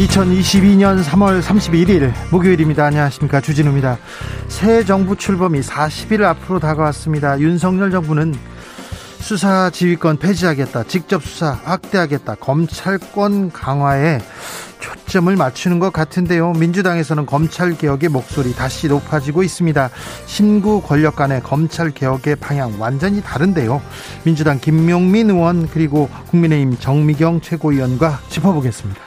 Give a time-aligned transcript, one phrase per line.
[0.00, 2.86] 2022년 3월 31일 목요일입니다.
[2.86, 3.42] 안녕하십니까.
[3.42, 3.98] 주진우입니다.
[4.48, 7.38] 새 정부 출범이 40일 앞으로 다가왔습니다.
[7.38, 8.34] 윤석열 정부는
[9.18, 10.84] 수사 지휘권 폐지하겠다.
[10.84, 12.36] 직접 수사 확대하겠다.
[12.36, 14.20] 검찰권 강화에
[14.80, 16.52] 초점을 맞추는 것 같은데요.
[16.52, 19.90] 민주당에서는 검찰 개혁의 목소리 다시 높아지고 있습니다.
[20.24, 23.82] 신구 권력 간의 검찰 개혁의 방향 완전히 다른데요.
[24.24, 29.00] 민주당 김용민 의원 그리고 국민의힘 정미경 최고위원과 짚어보겠습니다.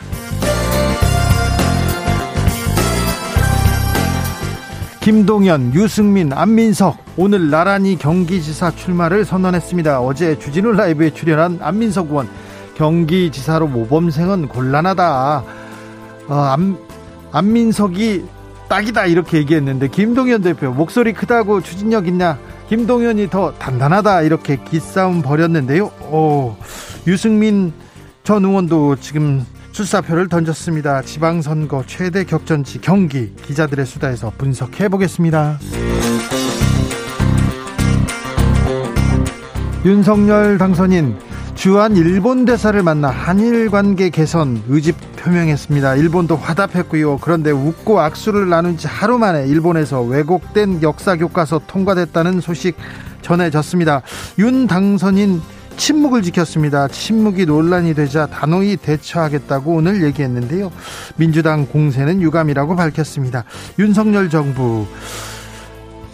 [5.04, 10.00] 김동연, 유승민, 안민석 오늘 나란히 경기지사 출마를 선언했습니다.
[10.00, 12.30] 어제 주진우 라이브에 출연한 안민석 의원
[12.76, 15.44] 경기지사로 모범생은 곤란하다.
[16.30, 16.78] 어, 안,
[17.34, 18.24] 안민석이
[18.70, 22.40] 딱이다 이렇게 얘기했는데 김동연 대표 목소리 크다고 추진력 있냐?
[22.70, 25.88] 김동연이 더 단단하다 이렇게 기싸움 벌였는데요.
[26.12, 26.56] 오,
[27.06, 27.74] 유승민
[28.24, 31.02] 전 의원도 지금 출사표를 던졌습니다.
[31.02, 35.60] 지방선거 최대 격전지 경기 기자들의 수다에서 분석해 보겠습니다.
[39.84, 41.18] 윤석열 당선인
[41.56, 45.96] 주한 일본 대사를 만나 한일 관계 개선 의지 표명했습니다.
[45.96, 47.18] 일본도 화답했고요.
[47.18, 52.78] 그런데 웃고 악수를 나눈 지 하루 만에 일본에서 왜곡된 역사 교과서 통과됐다는 소식
[53.22, 54.04] 전해졌습니다.
[54.40, 55.42] 윤 당선인
[55.78, 56.88] 침묵을 지켰습니다.
[56.88, 60.72] 침묵이 논란이 되자 단호히 대처하겠다고 오늘 얘기했는데요.
[61.16, 63.44] 민주당 공세는 유감이라고 밝혔습니다.
[63.80, 64.88] 윤석열 정부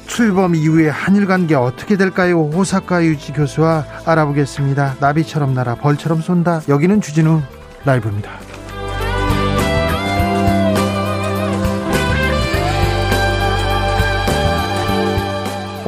[0.08, 2.50] 출범 이후에 한일 관계 어떻게 될까요?
[2.52, 4.96] 호사카 유지 교수와 알아보겠습니다.
[5.00, 6.64] 나비처럼 날아 벌처럼 쏜다.
[6.68, 7.42] 여기는 주진우
[7.86, 8.49] 라이브입니다.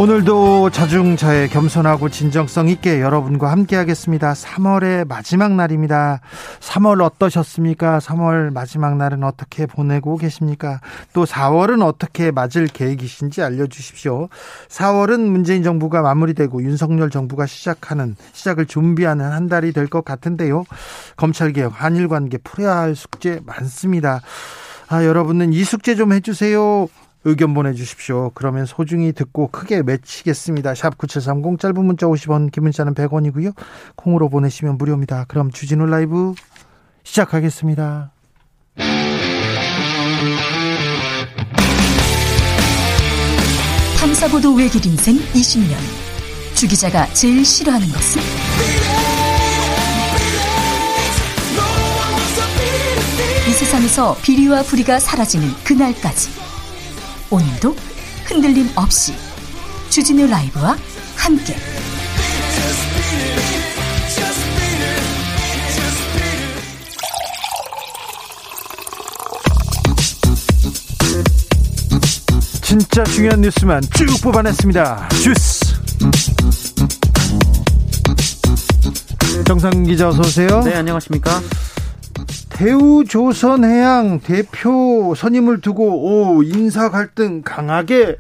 [0.01, 4.33] 오늘도 자중자애 겸손하고 진정성 있게 여러분과 함께 하겠습니다.
[4.33, 6.21] 3월의 마지막 날입니다.
[6.59, 7.99] 3월 어떠셨습니까?
[7.99, 10.81] 3월 마지막 날은 어떻게 보내고 계십니까?
[11.13, 14.29] 또 4월은 어떻게 맞을 계획이신지 알려주십시오.
[14.69, 20.63] 4월은 문재인 정부가 마무리되고 윤석열 정부가 시작하는, 시작을 준비하는 한 달이 될 것 같은데요.
[21.15, 24.21] 검찰개혁, 한일관계 풀어야 할 숙제 많습니다.
[24.87, 26.87] 아, 여러분은 이 숙제 좀 해주세요.
[27.23, 28.31] 의견 보내주십시오.
[28.33, 30.73] 그러면 소중히 듣고 크게 외치겠습니다.
[30.75, 33.53] 샵 9730 짧은 문자 50원 긴 문자는 100원이고요.
[33.95, 35.25] 콩으로 보내시면 무료입니다.
[35.27, 36.33] 그럼 주진우 라이브
[37.03, 38.11] 시작하겠습니다.
[43.99, 45.75] 탐사보도 외길 인생 20년
[46.55, 48.21] 주 기자가 제일 싫어하는 것은?
[53.47, 56.50] 이 세상에서 비리와 부리가 사라지는 그날까지
[57.31, 57.73] 오늘도
[58.25, 59.13] 흔들림 없이
[59.89, 60.75] 주진우 라이브와
[61.15, 61.55] 함께
[72.61, 75.09] 진짜 중요한 뉴스만 쭉 뽑아냈습니다.
[75.23, 75.75] 주스.
[79.45, 80.61] 정상 기자 어서 오세요.
[80.63, 81.41] 네, 안녕하십니까?
[82.61, 88.17] 대우조선해양 대표 선임을 두고 오 인사 갈등 강하게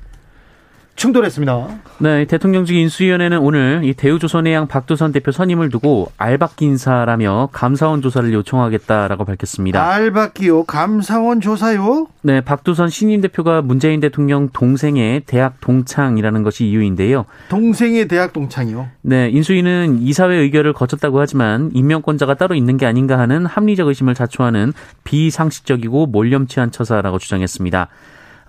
[0.95, 1.67] 충돌했습니다.
[1.99, 9.25] 네, 대통령직 인수위원회는 오늘 이 대우조선해양 박두선 대표 선임을 두고 알박기 인사라며 감사원 조사를 요청하겠다라고
[9.25, 9.83] 밝혔습니다.
[9.83, 10.65] 알박기요?
[10.65, 12.07] 감사원 조사요?
[12.21, 17.25] 네, 박두선 신임 대표가 문재인 대통령 동생의 대학 동창이라는 것이 이유인데요.
[17.49, 18.87] 동생의 대학 동창이요?
[19.01, 24.73] 네, 인수위는 이사회 의결을 거쳤다고 하지만 임명권자가 따로 있는 게 아닌가 하는 합리적 의심을 자초하는
[25.03, 27.87] 비상식적이고 몰염치한 처사라고 주장했습니다.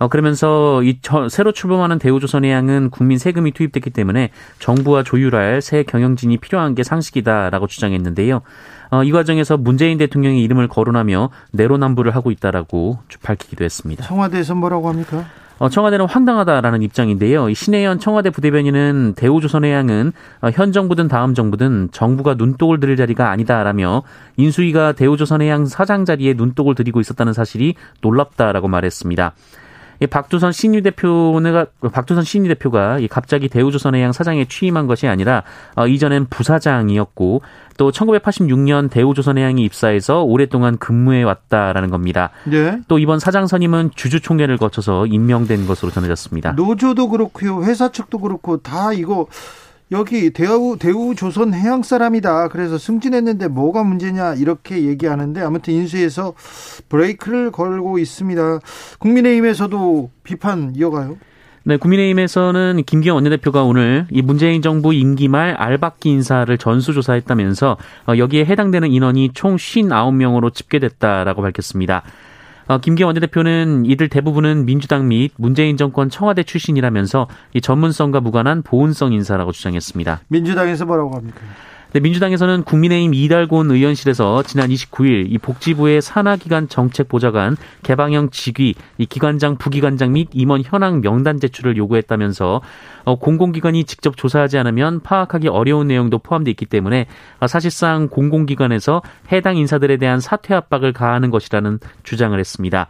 [0.03, 6.39] 어, 그러면서 이 저, 새로 출범하는 대우조선해양은 국민 세금이 투입됐기 때문에 정부와 조율할 새 경영진이
[6.39, 8.41] 필요한 게 상식이다라고 주장했는데요.
[8.91, 14.03] 어, 이 과정에서 문재인 대통령의 이름을 거론하며 내로남불을 하고 있다라고 밝히기도 했습니다.
[14.03, 15.25] 청와대에서 뭐라고 합니까?
[15.59, 17.53] 어, 청와대는 황당하다라는 입장인데요.
[17.53, 20.11] 신혜연 청와대 부대변인은 대우조선해양은
[20.41, 24.03] 어, 현 정부든 다음 정부든 정부가 눈독을 들일 자리가 아니다라며
[24.35, 29.33] 인수위가 대우조선해양 사장 자리에 눈독을 들이고 있었다는 사실이 놀랍다라고 말했습니다.
[30.09, 35.43] 박두선 신유 대표가 박두선 신유 대표가 갑자기 대우조선해양 사장에 취임한 것이 아니라
[35.75, 37.41] 어, 이전엔 부사장이었고
[37.77, 42.29] 또 1986년 대우조선해양이 입사해서 오랫동안 근무해 왔다라는 겁니다.
[42.45, 42.79] 네.
[42.87, 46.51] 또 이번 사장 선임은 주주 총회를 거쳐서 임명된 것으로 전해졌습니다.
[46.53, 49.27] 노조도 그렇고요, 회사 측도 그렇고 다 이거
[49.91, 52.47] 여기 대우 대우 조선 해양 사람이다.
[52.47, 56.33] 그래서 승진했는데 뭐가 문제냐 이렇게 얘기하는데 아무튼 인수에서
[56.89, 58.59] 브레이크를 걸고 있습니다.
[58.99, 61.17] 국민의힘에서도 비판 이어가요.
[61.65, 67.77] 네, 국민의힘에서는 김기현 원내대표가 오늘 이 문재인 정부 임기 말 알박기 인사를 전수조사했다면서
[68.07, 72.03] 어, 여기에 해당되는 인원이 총 59명으로 집계됐다라고 밝혔습니다.
[72.67, 79.13] 어, 김기현 원내대표는 이들 대부분은 민주당 및 문재인 정권 청와대 출신이라면서 이 전문성과 무관한 보온성
[79.13, 80.21] 인사라고 주장했습니다.
[80.29, 81.39] 민주당에서 뭐라고 합니까?
[81.93, 89.05] 네, 민주당에서는 국민의힘 이달곤 의원실에서 지난 29일 이 복지부의 산하기관 정책 보좌관 개방형 직위, 이
[89.05, 92.61] 기관장, 부기관장 및 임원 현황 명단 제출을 요구했다면서
[93.03, 97.05] 어, 공공기관이 직접 조사하지 않으면 파악하기 어려운 내용도 포함되어 있기 때문에
[97.39, 102.87] 어, 사실상 공공기관에서 해당 인사들에 대한 사퇴 압박을 가하는 것이라는 주장을 했습니다.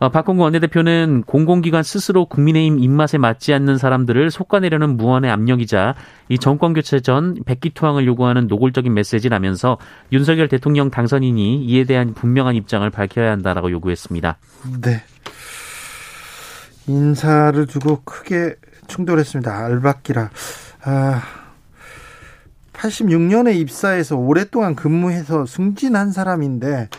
[0.00, 5.94] 어, 박홍구 원내대표는 공공기관 스스로 국민의힘 입맛에 맞지 않는 사람들을 속아내려는 무언의 압력이자
[6.30, 9.76] 이 정권 교체 전 백기투항을 요구하는 노골적인 메시지라면서
[10.10, 14.38] 윤석열 대통령 당선인이 이에 대한 분명한 입장을 밝혀야 한다라고 요구했습니다.
[14.80, 15.02] 네.
[16.86, 18.54] 인사를 두고 크게
[18.88, 19.54] 충돌했습니다.
[19.54, 20.30] 알박기라.
[20.82, 21.22] 아,
[22.72, 26.96] 86년에 입사해서 오랫동안 근무해서 승진한 사람인데 아,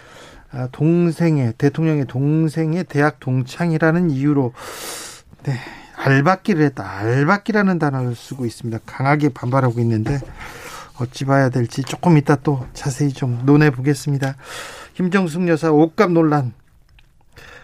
[0.71, 4.53] 동생의 대통령의 동생의 대학 동창이라는 이유로
[5.43, 5.53] 네,
[5.95, 6.89] 알박기를 했다.
[6.89, 8.79] 알박기라는 단어를 쓰고 있습니다.
[8.85, 10.19] 강하게 반발하고 있는데
[10.99, 14.35] 어찌 봐야 될지 조금 이따 또 자세히 좀 논해 보겠습니다.
[14.93, 16.53] 김정숙 여사 옷값 논란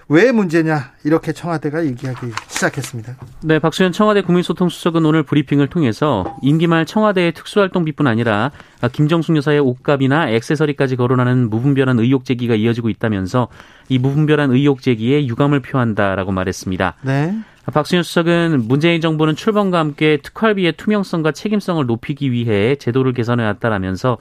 [0.10, 3.16] 왜 문제냐 이렇게 청와대가 얘기하기 시작했습니다.
[3.44, 8.52] 네, 박수현 청와대 국민소통수석은 오늘 브리핑을 통해서 임기 말 청와대의 특수활동비뿐 아니라
[8.92, 13.50] 김정숙 여사의 옷값이나 액세서리까지 거론하는 무분별한 의혹 제기가 이어지고 있다면서
[13.90, 16.96] 이 무분별한 의혹 제기에 유감을 표한다라고 말했습니다.
[17.02, 17.34] 네.
[17.74, 24.18] 박수현 수석은 문재인 정부는 출범과 함께 특활비의 투명성과 책임성을 높이기 위해 제도를 개선해 왔다라면서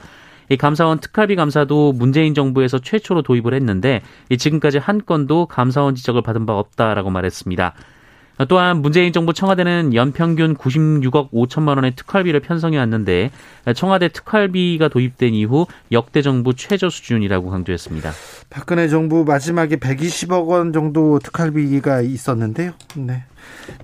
[0.48, 4.02] 이 감사원 특활비 감사도 문재인 정부에서 최초로 도입을 했는데
[4.36, 7.74] 지금까지 한 건도 감사원 지적을 받은 바 없다라고 말했습니다.
[8.48, 13.30] 또한 문재인 정부 청와대는 연평균 96억 5천만 원의 특활비를 편성해 왔는데
[13.74, 18.12] 청와대 특활비가 도입된 이후 역대 정부 최저 수준이라고 강조했습니다.
[18.50, 22.72] 박근혜 정부 마지막에 120억 원 정도 특활비가 있었는데요.
[22.96, 23.24] 네.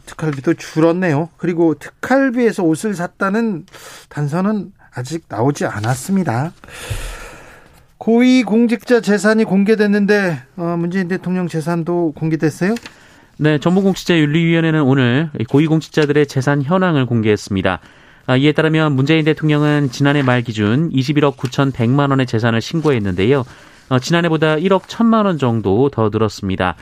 [0.05, 1.31] 특활비도 줄었네요.
[1.38, 3.65] 그리고 특활비에서 옷을 샀다는
[4.11, 6.53] 단서는 아직 나오지 않았습니다.
[7.99, 12.75] 고위 공직자 재산이 공개됐는데 어, 문재인 대통령 재산도 공개됐어요?
[13.39, 17.81] 네, 정보공직자윤리위원회는 오늘 고위공직자들의 재산 현황을 공개했습니다.
[18.27, 23.44] 아, 이에 따르면 문재인 대통령은 지난해 말 기준 21억 9천100만 원의 재산을 신고했는데요.
[23.89, 26.77] 어, 지난해보다 1억 1천만 원 정도 더 늘었습니다.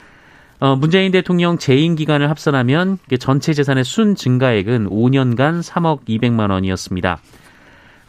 [0.61, 7.21] 어, 문재인 대통령 재임 기간을 합산하면 전체 재산의 순 증가액은 5년간 3억 200만 원이었습니다.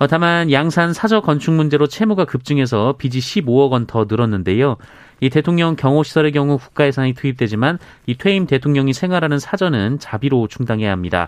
[0.02, 4.78] 어, 다만 양산 사저 건축 문제로 채무가 급증해서 빚이 15억 원 더 늘었는데요.
[5.20, 7.78] 이 대통령 경호 시설의 경우 국가 예산이 투입되지만
[8.08, 11.28] 이 퇴임 대통령이 생활하는 사저는 자비로 충당해야 합니다.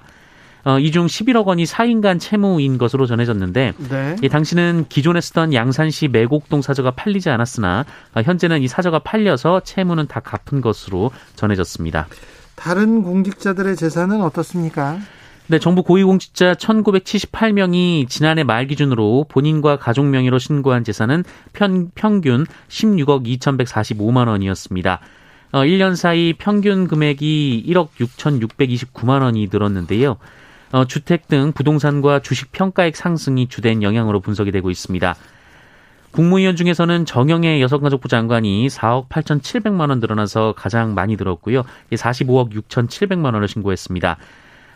[0.65, 4.15] 어, 이중 11억 원이 4인간 채무인 것으로 전해졌는데 네.
[4.23, 10.07] 이 당시는 기존에 쓰던 양산시 매곡동 사저가 팔리지 않았으나 어, 현재는 이 사저가 팔려서 채무는
[10.07, 12.07] 다 갚은 것으로 전해졌습니다.
[12.55, 14.97] 다른 공직자들의 재산은 어떻습니까?
[15.47, 23.27] 네, 정부 고위공직자 1978명이 지난해 말 기준으로 본인과 가족 명의로 신고한 재산은 편, 평균 16억
[23.41, 25.01] 2145만 원이었습니다.
[25.51, 30.15] 어, 1년 사이 평균 금액이 1억 6,629만 원이 늘었는데요.
[30.71, 35.13] 어, 주택 등 부동산과 주식 평가액 상승이 주된 영향으로 분석이 되고 있습니다.
[36.11, 41.63] 국무위원 중에서는 정영애 여성가족부 장관이 4억 8,700만 원 늘어나서 가장 많이 늘었고요.
[41.91, 44.17] 45억 6,700만 원을 신고했습니다.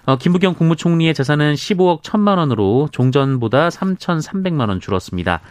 [0.07, 5.41] 어, 김부경 국무총리의 재산은 15억 1천만 원으로 종전보다 3,300만 원 줄었습니다.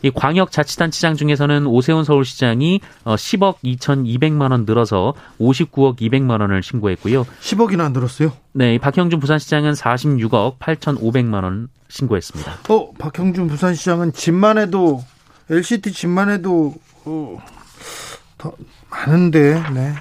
[0.00, 7.24] 이 광역자치단체장 중에서는 오세훈 서울시장이 10억 어, 2,200만 원 늘어서 59억 200만 원을 신고했고요.
[7.42, 8.32] 10억이나 늘었어요?
[8.52, 12.52] 네, 박형준 부산시장은 46억 8,500만 원 신고했습니다.
[12.70, 15.04] 어, 박형준 부산시장은 집만 해도
[15.50, 17.38] LCT 집만 해도 어,
[18.38, 18.54] 더
[18.90, 19.92] 많은데, 네.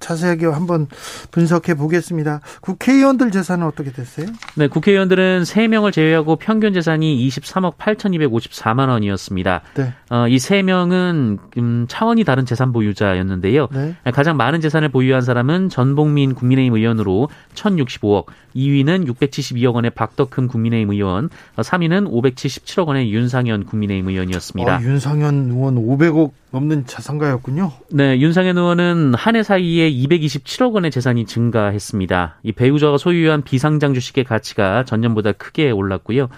[0.00, 0.86] 자세하게 한번
[1.30, 2.40] 분석해 보겠습니다.
[2.62, 4.26] 국회의원들 재산은 어떻게 됐어요?
[4.56, 9.60] 네, 국회의원들은 3명을 제외하고 평균 재산이 23억 8,254만 원이었습니다.
[9.74, 9.92] 네.
[10.10, 13.68] 어, 이 3명은 음, 차원이 다른 재산 보유자였는데요.
[13.72, 13.94] 네.
[14.12, 18.26] 가장 많은 재산을 보유한 사람은 전봉민 국민의힘 의원으로 1,065억,
[18.56, 24.76] 2위는 672억 원의 박덕흠 국민의힘 의원, 3위는 어, 577억 원의 윤상현 국민의힘 의원이었습니다.
[24.76, 27.70] 어, 윤상현 의원 500억 넘는 자산가였군요.
[27.92, 32.38] 네, 윤상현 의원은 한 해 사이에 227억 원의 재산이 증가했습니다.
[32.42, 36.28] 이 배우자가 소유한 비상장 주식의 가치가 전년보다 크게 올랐고요.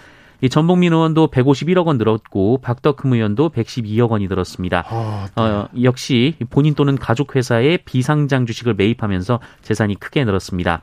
[0.43, 4.85] 이 전복민 의원도 151억 원 늘었고 박덕흠 의원도 112억 원이 늘었습니다.
[4.89, 5.43] 아, 네.
[5.43, 10.83] 어, 역시 본인 또는 가족 회사의 비상장 주식을 매입하면서 재산이 크게 늘었습니다.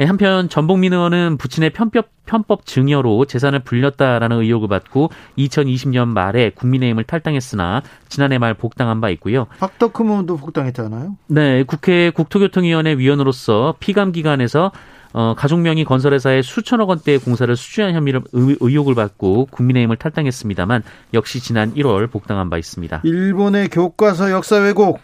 [0.00, 7.04] 예, 한편 전복민 의원은 부친의 편법, 편법 증여로 재산을 불렸다라는 의혹을 받고 2020년 말에 국민의힘을
[7.04, 9.46] 탈당했으나 지난해 말 복당한 바 있고요.
[9.58, 11.16] 박덕흠 의원도 복당했잖아요.
[11.26, 14.70] 네, 국회 국토교통위원회 위원으로서 피감 기관에서
[15.12, 20.82] 어, 가족명의 건설회사에 수천억 원대의 공사를 수주한 혐의를 의혹을 받고 국민의힘을 탈당했습니다만
[21.14, 23.02] 역시 지난 1월 복당한 바 있습니다.
[23.04, 25.00] 일본의 교과서 역사 왜곡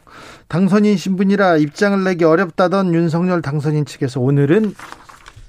[0.49, 4.75] 당선인 신분이라 입장을 내기 어렵다던 윤석열 당선인 측에서 오늘은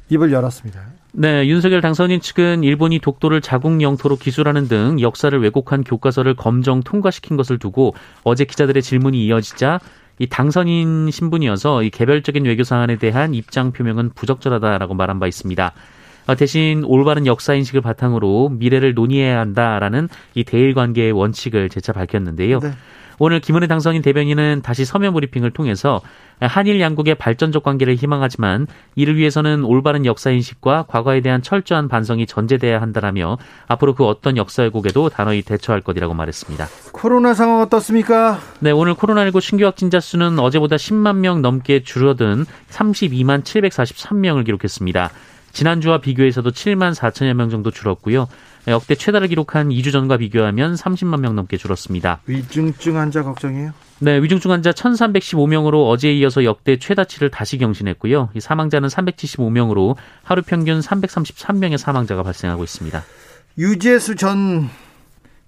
[0.09, 0.81] 입을 열었습니다.
[1.17, 7.37] 네, 윤석열 당선인 측은 일본이 독도를 자국 영토로 기술하는 등 역사를 왜곡한 교과서를 검정 통과시킨
[7.37, 9.79] 것을 두고 어제 기자들의 질문이 이어지자
[10.19, 15.73] 이 당선인 신분이어서 이 개별적인 외교 사안에 대한 입장 표명은 부적절하다라고 말한 바 있습니다.
[16.27, 22.59] 어, 대신 올바른 역사 인식을 바탕으로 미래를 논의해야 한다라는 이 대일 관계의 원칙을 재차 밝혔는데요.
[22.59, 22.71] 네.
[23.19, 26.01] 오늘 김은혜 당선인 대변인은 다시 서면 브리핑을 통해서
[26.41, 32.81] 한일 양국의 발전적 관계를 희망하지만 이를 위해서는 올바른 역사 인식과 과거에 대한 철저한 반성이 전제돼야
[32.81, 36.67] 한다라며 앞으로 그 어떤 역사 왜곡에도 단호히 대처할 것이라고 말했습니다.
[36.91, 38.39] 코로나 상황 어떻습니까?
[38.59, 45.09] 네, 오늘 코로나19 신규 확진자 수는 어제보다 10만 명 넘게 줄어든 32만 743명을 기록했습니다.
[45.53, 48.27] 지난주와 비교해서도 7만 4천여 명 정도 줄었고요.
[48.67, 52.21] 역대 최다를 기록한 2주 전과 비교하면 30만 명 넘게 줄었습니다.
[52.25, 53.73] 위중증 환자 걱정이에요?
[53.99, 58.29] 네, 위중증 환자 1,315명으로 어제에 이어서 역대 최다치를 다시 경신했고요.
[58.33, 63.03] 이 사망자는 375명으로 하루 평균 333명의 사망자가 발생하고 있습니다.
[63.57, 64.69] 유재수 전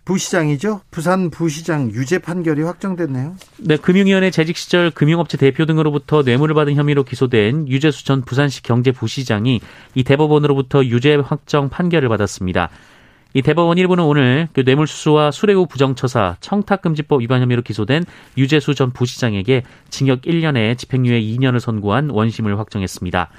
[0.05, 0.79] 부시장이죠.
[0.89, 3.35] 부산 부시장 유죄 판결이 확정됐네요.
[3.57, 9.59] 네, 금융위원회 재직 시절 금융업체 대표 등으로부터 뇌물을 받은 혐의로 기소된 유재수 전 부산시 경제부시장이
[9.95, 12.69] 이 대법원으로부터 유죄 확정 판결을 받았습니다.
[13.33, 18.05] 이 대법원 일부는 오늘 그 뇌물수수와 수뢰후 부정처사, 청탁금지법 위반 혐의로 기소된
[18.37, 23.29] 유재수 전 부시장에게 징역 1년에 집행유예 2년을 선고한 원심을 확정했습니다.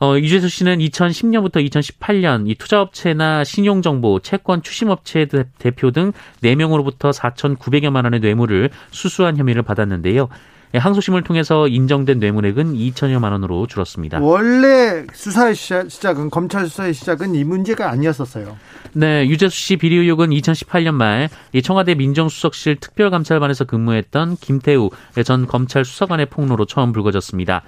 [0.00, 8.20] 어, 유재수 씨는 2010년부터 2018년 이 투자업체나 신용정보, 채권 추심업체 대표 등 4명으로부터 4,900여만 원의
[8.20, 10.28] 뇌물을 수수한 혐의를 받았는데요.
[10.74, 14.18] 예, 항소심을 통해서 인정된 뇌물액은 2천여만 원으로 줄었습니다.
[14.20, 18.56] 원래 수사의 시작은 검찰 수사의 시작은 이 문제가 아니었었어요.
[18.92, 21.28] 네, 유재수 씨 비리 의혹은 2018년 말
[21.62, 24.90] 청와대 민정수석실 특별감찰반에서 근무했던 김태우
[25.24, 27.62] 전 검찰 수사관의 폭로로 처음 불거졌습니다.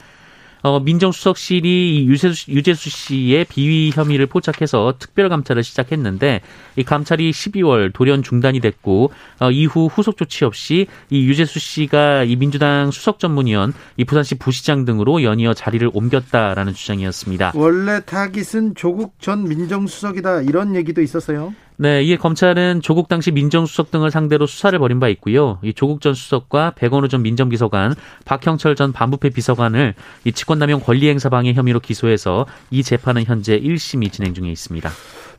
[0.63, 6.41] 어, 민정수석실이 유재수, 유재수 씨의 비위 혐의를 포착해서 특별 감찰을 시작했는데
[6.77, 12.37] 이 감찰이 12월 돌연 중단이 됐고 어, 이후 후속 조치 없이 이 유재수 씨가 이
[12.37, 17.53] 민주당 수석 전문위원 이 부산시 부시장 등으로 연이어 자리를 옮겼다라는 주장이었습니다.
[17.55, 21.55] 원래 타깃은 조국 전 민정수석이다 이런 얘기도 있었어요.
[21.79, 25.59] 네, 이에 검찰은 조국 당시 민정수석 등을 상대로 수사를 벌인 바 있고요.
[25.63, 31.53] 이 조국 전 수석과 백원우 전 민정비서관, 박형철 전 반부패 비서관을 이 직권남용 권리행사 방해
[31.53, 34.91] 혐의로 기소해서 이 재판은 현재 1심이 진행 중에 있습니다.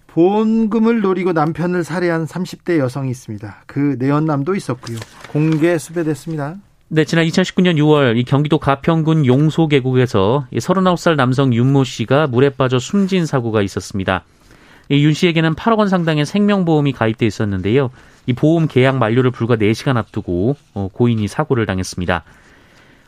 [0.07, 3.63] 보험금을 노리고 남편을 살해한 30대 여성이 있습니다.
[3.65, 4.97] 그 내연남도 있었고요.
[5.29, 6.55] 공개 수배됐습니다.
[6.89, 12.79] 네, 지난 2019년 6월 이 경기도 가평군 용소 계곡에서 39살 남성 윤모 씨가 물에 빠져
[12.79, 14.23] 숨진 사고가 있었습니다.
[14.89, 17.89] 윤 씨에게는 8억 원 상당의 생명보험이 가입돼 있었는데요.
[18.25, 22.23] 이 보험 계약 만료를 불과 4시간 앞두고 어, 고인이 사고를 당했습니다.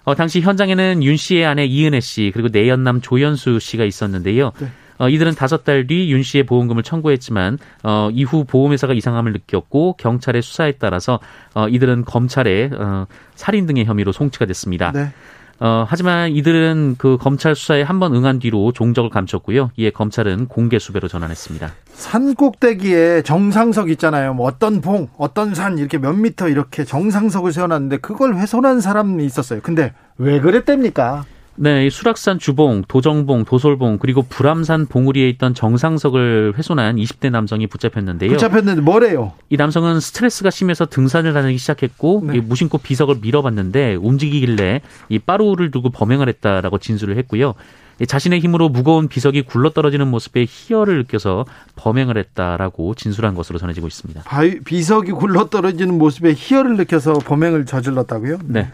[0.06, 4.52] 어, 당시 현장에는 윤 씨의 아내 이은혜 씨 그리고 내연남 조연수 씨가 있었는데요.
[4.60, 4.68] 네.
[4.98, 10.42] 어, 이들은 다섯 달 뒤 윤 씨의 보험금을 청구했지만 어, 이후 보험회사가 이상함을 느꼈고 경찰의
[10.42, 11.20] 수사에 따라서
[11.54, 13.06] 어, 이들은 검찰에 어,
[13.36, 14.92] 살인 등의 혐의로 송치가 됐습니다.
[14.92, 15.12] 네.
[15.62, 19.72] 어, 하지만 이들은 그 검찰 수사에 한 번 응한 뒤로 종적을 감췄고요.
[19.76, 21.70] 이에 검찰은 공개 수배로 전환했습니다.
[21.92, 24.34] 산 꼭대기에 정상석 있잖아요.
[24.34, 29.60] 뭐 어떤 봉, 어떤 산 이렇게 몇 미터 이렇게 정상석을 세워놨는데 그걸 훼손한 사람이 있었어요.
[29.62, 31.26] 근데 왜 그랬답니까?
[31.62, 38.32] 네, 이 수락산 주봉, 도정봉, 도솔봉 그리고 불암산 봉우리에 있던 정상석을 훼손한 20대 남성이 붙잡혔는데요.
[38.32, 39.34] 붙잡혔는데 뭐래요?
[39.50, 42.40] 이 남성은 스트레스가 심해서 등산을 하기 시작했고 네.
[42.40, 47.56] 무심코 비석을 밀어봤는데 움직이길래 이 빠루를 두고 범행을 했다라고 진술을 했고요.
[48.08, 51.44] 자신의 힘으로 무거운 비석이 굴러떨어지는 모습에 희열을 느껴서
[51.76, 54.22] 범행을 했다라고 진술한 것으로 전해지고 있습니다.
[54.24, 58.40] 바위, 비석이 굴러떨어지는 모습에 희열을 느껴서 범행을 저질렀다고요?
[58.46, 58.72] 네.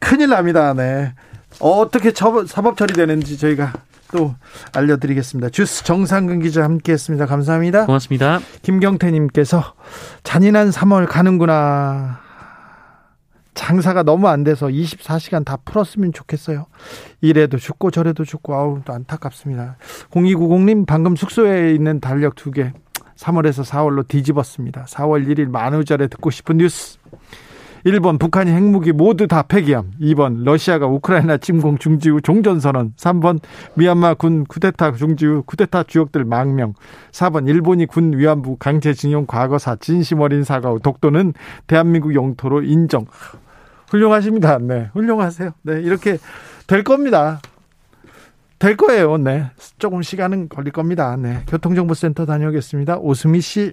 [0.00, 0.74] 큰일 납니다.
[0.74, 1.12] 네.
[1.60, 3.72] 어떻게 사법 처리되는지 저희가
[4.12, 4.34] 또
[4.74, 5.50] 알려드리겠습니다.
[5.50, 7.26] 주스 정상근 기자 함께했습니다.
[7.26, 7.86] 감사합니다.
[7.86, 8.40] 고맙습니다.
[8.62, 9.74] 김경태님께서
[10.22, 12.20] 잔인한 3월 가는구나.
[13.54, 16.66] 장사가 너무 안 돼서 24시간 다 풀었으면 좋겠어요.
[17.20, 19.76] 이래도 죽고 저래도 죽고 아우 또 안타깝습니다.
[20.10, 22.72] 0290님 방금 숙소에 있는 달력 두 개
[23.16, 24.84] 3월에서 4월로 뒤집었습니다.
[24.88, 26.98] 4월 1일 만우절에 듣고 싶은 뉴스.
[27.88, 29.92] 1번 북한이 핵무기 모두 다 폐기함.
[30.00, 32.92] 2번 러시아가 우크라이나 침공 중지 후 종전선언.
[32.96, 33.40] 3번
[33.74, 36.74] 미얀마 군 쿠데타 중지 후 쿠데타 주역들 망명.
[37.12, 41.32] 4번 일본이 군 위안부 강제징용 과거사 진심 어린 사과 후 독도는
[41.66, 43.06] 대한민국 영토로 인정.
[43.88, 44.58] 훌륭하십니다.
[44.58, 44.90] 네.
[44.92, 45.50] 훌륭하세요.
[45.62, 45.80] 네.
[45.80, 46.18] 이렇게
[46.66, 47.40] 될 겁니다.
[48.58, 49.16] 될 거예요.
[49.16, 49.46] 네.
[49.78, 51.16] 조금 시간은 걸릴 겁니다.
[51.16, 51.42] 네.
[51.46, 52.98] 교통정보센터 다녀오겠습니다.
[52.98, 53.72] 오수미 씨.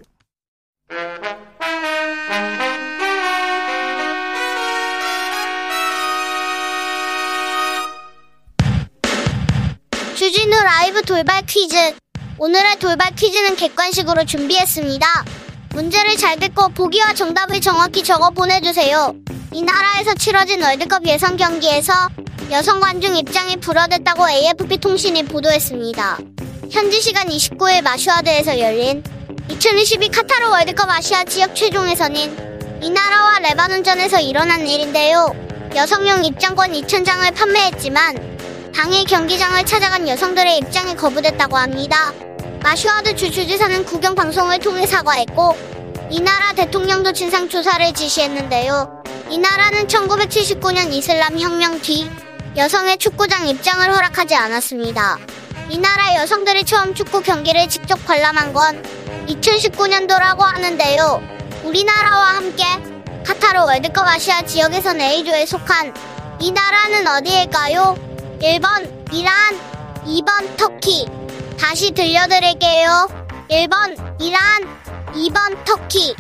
[10.66, 11.76] 라이브 돌발 퀴즈.
[12.40, 15.06] 오늘의 돌발 퀴즈는 객관식으로 준비했습니다.
[15.76, 19.14] 문제를 잘 듣고 보기와 정답을 정확히 적어 보내주세요.
[19.54, 21.94] 이 나라에서 치러진 월드컵 예선 경기에서
[22.50, 26.18] 여성 관중 입장이 불어댔다고 AFP 통신이 보도했습니다.
[26.72, 29.04] 현지 시간 29일 마슈아드에서 열린
[29.50, 35.30] 2022 카타르 월드컵 아시아 지역 최종 예선인 이 나라와 레바논전에서 일어난 일인데요.
[35.76, 38.35] 여성용 입장권 2,000장을 판매했지만
[38.76, 42.12] 당일 경기장을 찾아간 여성들의 입장이 거부됐다고 합니다.
[42.62, 45.58] 마슈아드 주 주지사는 국영 방송을 통해 사과했고
[46.10, 49.02] 이 나라 대통령도 진상 조사를 지시했는데요.
[49.30, 52.12] 이 나라는 1979년 이슬람 혁명 뒤
[52.58, 55.20] 여성의 축구장 입장을 허락하지 않았습니다.
[55.70, 58.84] 이 나라 여성들이 처음 축구 경기를 직접 관람한 건
[59.28, 61.24] 2019년도라고 하는데요.
[61.64, 62.66] 우리나라와 함께
[63.26, 65.94] 카타르 월드컵 아시아 지역에선 A조에 속한
[66.42, 68.15] 이 나라는 어디일까요?
[68.40, 69.34] 1번 이란,
[70.06, 71.06] 2번 터키.
[71.60, 73.08] 다시 들려드릴게요.
[73.50, 74.42] 1번 이란,
[75.14, 76.14] 2번 터키.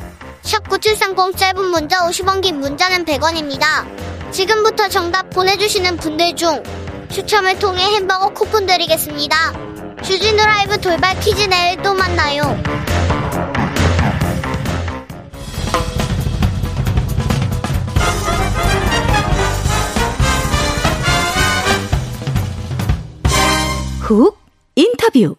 [0.43, 4.32] 샵9730 짧은 문자 50원 긴 문자는 100원입니다.
[4.32, 6.63] 지금부터 정답 보내주시는 분들 중
[7.12, 9.54] 추첨을 통해 햄버거 쿠폰 드리겠습니다.
[10.04, 12.43] 주진우 라이브 돌발 퀴즈 내일 또 만나요.
[24.06, 24.38] 훅
[24.76, 25.36] 인터뷰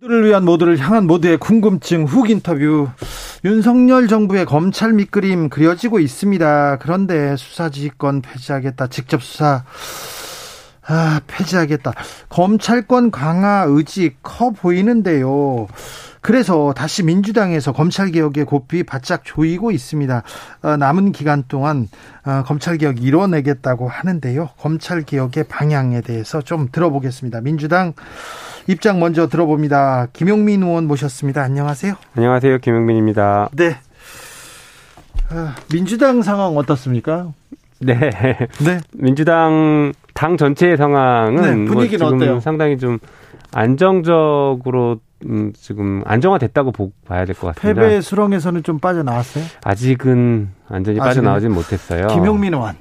[0.00, 2.88] 모두를 위한 모두를 향한 모두의 궁금증 훅 인터뷰
[3.44, 6.78] 윤석열 정부의 검찰 밑그림 그려지고 있습니다.
[6.80, 8.88] 그런데 수사지휘권 폐지하겠다.
[8.88, 9.62] 직접 수사
[10.88, 11.92] 아, 폐지하겠다.
[12.30, 15.68] 검찰권 강화 의지 커 보이는데요.
[16.20, 20.22] 그래서 다시 민주당에서 검찰개혁의 고삐 바짝 조이고 있습니다.
[20.62, 21.88] 어, 남은 기간 동안
[22.24, 24.50] 어, 검찰개혁 이뤄내겠다고 하는데요.
[24.58, 27.40] 검찰개혁의 방향에 대해서 좀 들어보겠습니다.
[27.40, 27.94] 민주당
[28.66, 30.08] 입장 먼저 들어봅니다.
[30.12, 31.42] 김용민 의원 모셨습니다.
[31.42, 31.94] 안녕하세요.
[32.16, 32.58] 안녕하세요.
[32.58, 33.48] 김용민입니다.
[33.52, 33.78] 네.
[35.30, 37.32] 아, 민주당 상황 어떻습니까?
[37.80, 37.94] 네.
[37.94, 38.80] 네.
[38.92, 42.40] 민주당 당 전체의 상황은 네, 분위기는 뭐 어때요?
[42.40, 42.98] 상당히 좀
[43.52, 47.80] 안정적으로 음, 지금 안정화됐다고 보, 봐야 될 것 같습니다.
[47.80, 49.44] 패배 수렁에서는 좀 빠져나왔어요?
[49.64, 52.06] 아직은 완전히 빠져나오진 못했어요.
[52.08, 52.76] 김용민 의원.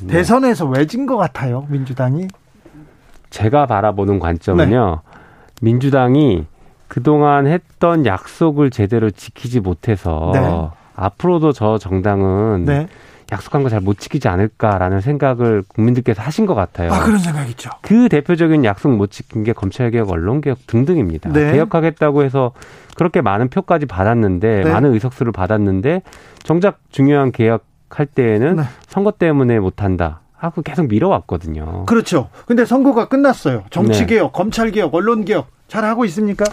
[0.00, 0.08] 네.
[0.14, 2.28] 대선에서 왜 진 것 같아요, 민주당이?
[3.30, 5.00] 제가 바라보는 관점은요.
[5.04, 5.18] 네.
[5.62, 6.46] 민주당이
[6.88, 10.68] 그동안 했던 약속을 제대로 지키지 못해서 네.
[10.94, 12.88] 앞으로도 저 정당은 네.
[13.32, 16.92] 약속한 거 잘 못 지키지 않을까라는 생각을 국민들께서 하신 것 같아요.
[16.92, 17.70] 아, 그런 생각 있죠.
[17.82, 21.30] 그 대표적인 약속 못 지킨 게 검찰개혁, 언론개혁 등등입니다.
[21.32, 21.52] 네.
[21.52, 22.52] 개혁하겠다고 해서
[22.96, 24.70] 그렇게 많은 표까지 받았는데, 네.
[24.72, 26.02] 많은 의석수를 받았는데,
[26.44, 28.62] 정작 중요한 개혁할 때에는 네.
[28.88, 30.20] 선거 때문에 못한다.
[30.36, 31.86] 하고 계속 미뤄왔거든요.
[31.86, 32.28] 그렇죠.
[32.46, 33.64] 근데 선거가 끝났어요.
[33.70, 34.30] 정치개혁, 네.
[34.32, 36.44] 검찰개혁, 언론개혁 잘 하고 있습니까?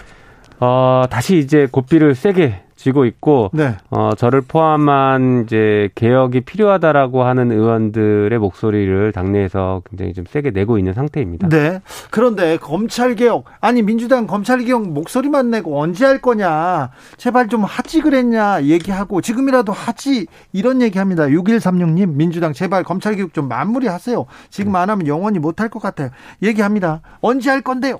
[0.60, 3.76] 어, 다시 이제 고삐를 세게 쥐고 있고 네.
[3.90, 10.92] 어 저를 포함한 이제 개혁이 필요하다라고 하는 의원들의 목소리를 당내에서 굉장히 좀 세게 내고 있는
[10.92, 11.48] 상태입니다.
[11.48, 11.80] 네.
[12.10, 16.90] 그런데 검찰 개혁 아니 민주당 검찰 개혁 목소리만 내고 언제 할 거냐?
[17.16, 21.24] 제발 좀 하지 그랬냐 얘기하고 지금이라도 하지 이런 얘기합니다.
[21.26, 24.26] 6136님 민주당 제발 검찰 개혁 좀 마무리하세요.
[24.50, 26.10] 지금 안 하면 영원히 못 할 것 같아요.
[26.42, 27.00] 얘기합니다.
[27.20, 27.98] 언제 할 건데요?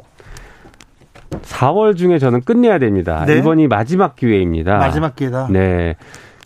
[1.43, 3.25] 4월 중에 저는 끝내야 됩니다.
[3.27, 3.39] 네?
[3.39, 4.79] 이번이 마지막 기회입니다.
[4.79, 5.49] 마지막 기회다.
[5.51, 5.97] 네.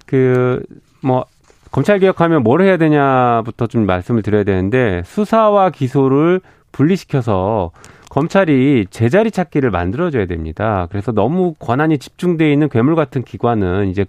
[0.06, 0.62] 그,
[1.02, 1.24] 뭐,
[1.70, 6.40] 검찰 개혁하면 뭘 해야 되냐부터 좀 말씀을 드려야 되는데 수사와 기소를
[6.72, 7.70] 분리시켜서
[8.08, 10.86] 검찰이 제자리 찾기를 만들어줘야 됩니다.
[10.90, 14.06] 그래서 너무 권한이 집중돼 있는 괴물 같은 기관은 이제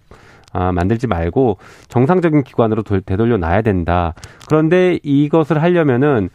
[0.52, 1.58] 아, 만들지 말고
[1.90, 4.14] 정상적인 기관으로 되돌려 놔야 된다.
[4.48, 6.30] 그런데 이것을 하려면은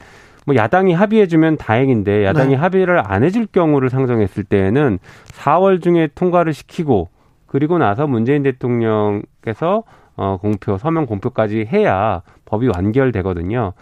[0.44, 2.54] 뭐 야당이 합의해주면 다행인데 야당이 네.
[2.56, 4.98] 합의를 안 해줄 경우를 상정했을 때에는
[5.32, 7.08] 4월 중에 통과를 시키고
[7.46, 9.84] 그리고 나서 문재인 대통령께서
[10.16, 13.72] 어, 공표, 서명 공표까지 해야 법이 완결되거든요.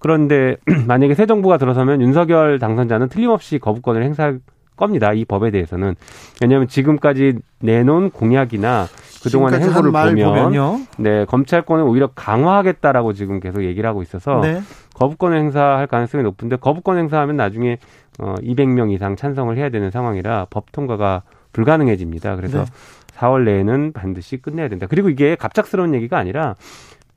[0.00, 0.56] 그런데
[0.86, 4.40] 만약에 새 정부가 들어서면 윤석열 당선자는 틀림없이 거부권을 행사할
[4.76, 5.12] 겁니다.
[5.12, 5.94] 이 법에 대해서는.
[6.40, 8.86] 왜냐하면 지금까지 내놓은 공약이나
[9.22, 10.80] 그동안의 행보를 보면 보면요.
[10.98, 14.60] 네, 검찰권을 오히려 강화하겠다라고 지금 계속 얘기를 하고 있어서 네.
[14.94, 17.78] 거부권 행사할 가능성이 높은데 거부권 행사하면 나중에
[18.18, 22.36] 어 200명 이상 찬성을 해야 되는 상황이라 법 통과가 불가능해집니다.
[22.36, 22.64] 그래서 네.
[23.16, 24.86] 4월 내에는 반드시 끝내야 된다.
[24.88, 26.56] 그리고 이게 갑작스러운 얘기가 아니라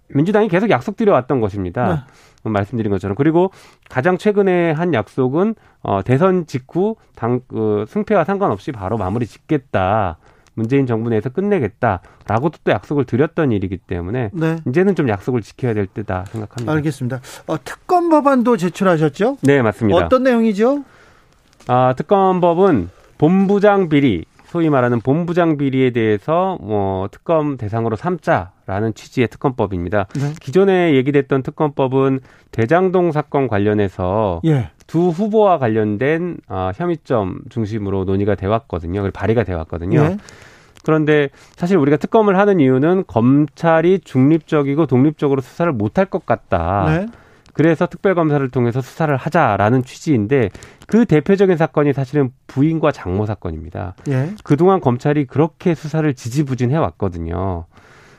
[0.09, 2.05] 민주당이 계속 약속드려 왔던 것입니다.
[2.43, 2.49] 네.
[2.49, 3.51] 말씀드린 것처럼 그리고
[3.89, 10.17] 가장 최근에 한 약속은 어 대선 직후 당 그 승패와 상관없이 바로 마무리 짓겠다.
[10.55, 14.57] 문재인 정부 내에서 끝내겠다라고도 또 약속을 드렸던 일이기 때문에 네.
[14.67, 16.71] 이제는 좀 약속을 지켜야 될 때다 생각합니다.
[16.71, 17.21] 알겠습니다.
[17.47, 19.37] 어, 특검 법안도 제출하셨죠?
[19.41, 19.97] 네, 맞습니다.
[19.97, 20.83] 어떤 내용이죠?
[21.67, 30.05] 아, 특검법은 본부장 비리, 소위 말하는 본부장 비리에 대해서 뭐 특검 대상으로 삼자라는 취지의 특검법입니다.
[30.15, 30.33] 네.
[30.39, 34.69] 기존에 얘기됐던 특검법은 대장동 사건 관련해서 예.
[34.87, 39.11] 두 후보와 관련된 어, 혐의점 중심으로 논의가 돼 왔거든요.
[39.11, 40.01] 발의가 돼 왔거든요.
[40.07, 40.17] 네.
[40.85, 46.85] 그런데 사실 우리가 특검을 하는 이유는 검찰이 중립적이고 독립적으로 수사를 못할 것 같다.
[46.87, 47.07] 네.
[47.55, 50.49] 그래서 특별검사를 통해서 수사를 하자라는 취지인데
[50.87, 53.95] 그 대표적인 사건이 사실은 부인과 장모 사건입니다.
[54.09, 54.31] 예.
[54.43, 57.65] 그동안 검찰이 그렇게 수사를 지지부진해 왔거든요.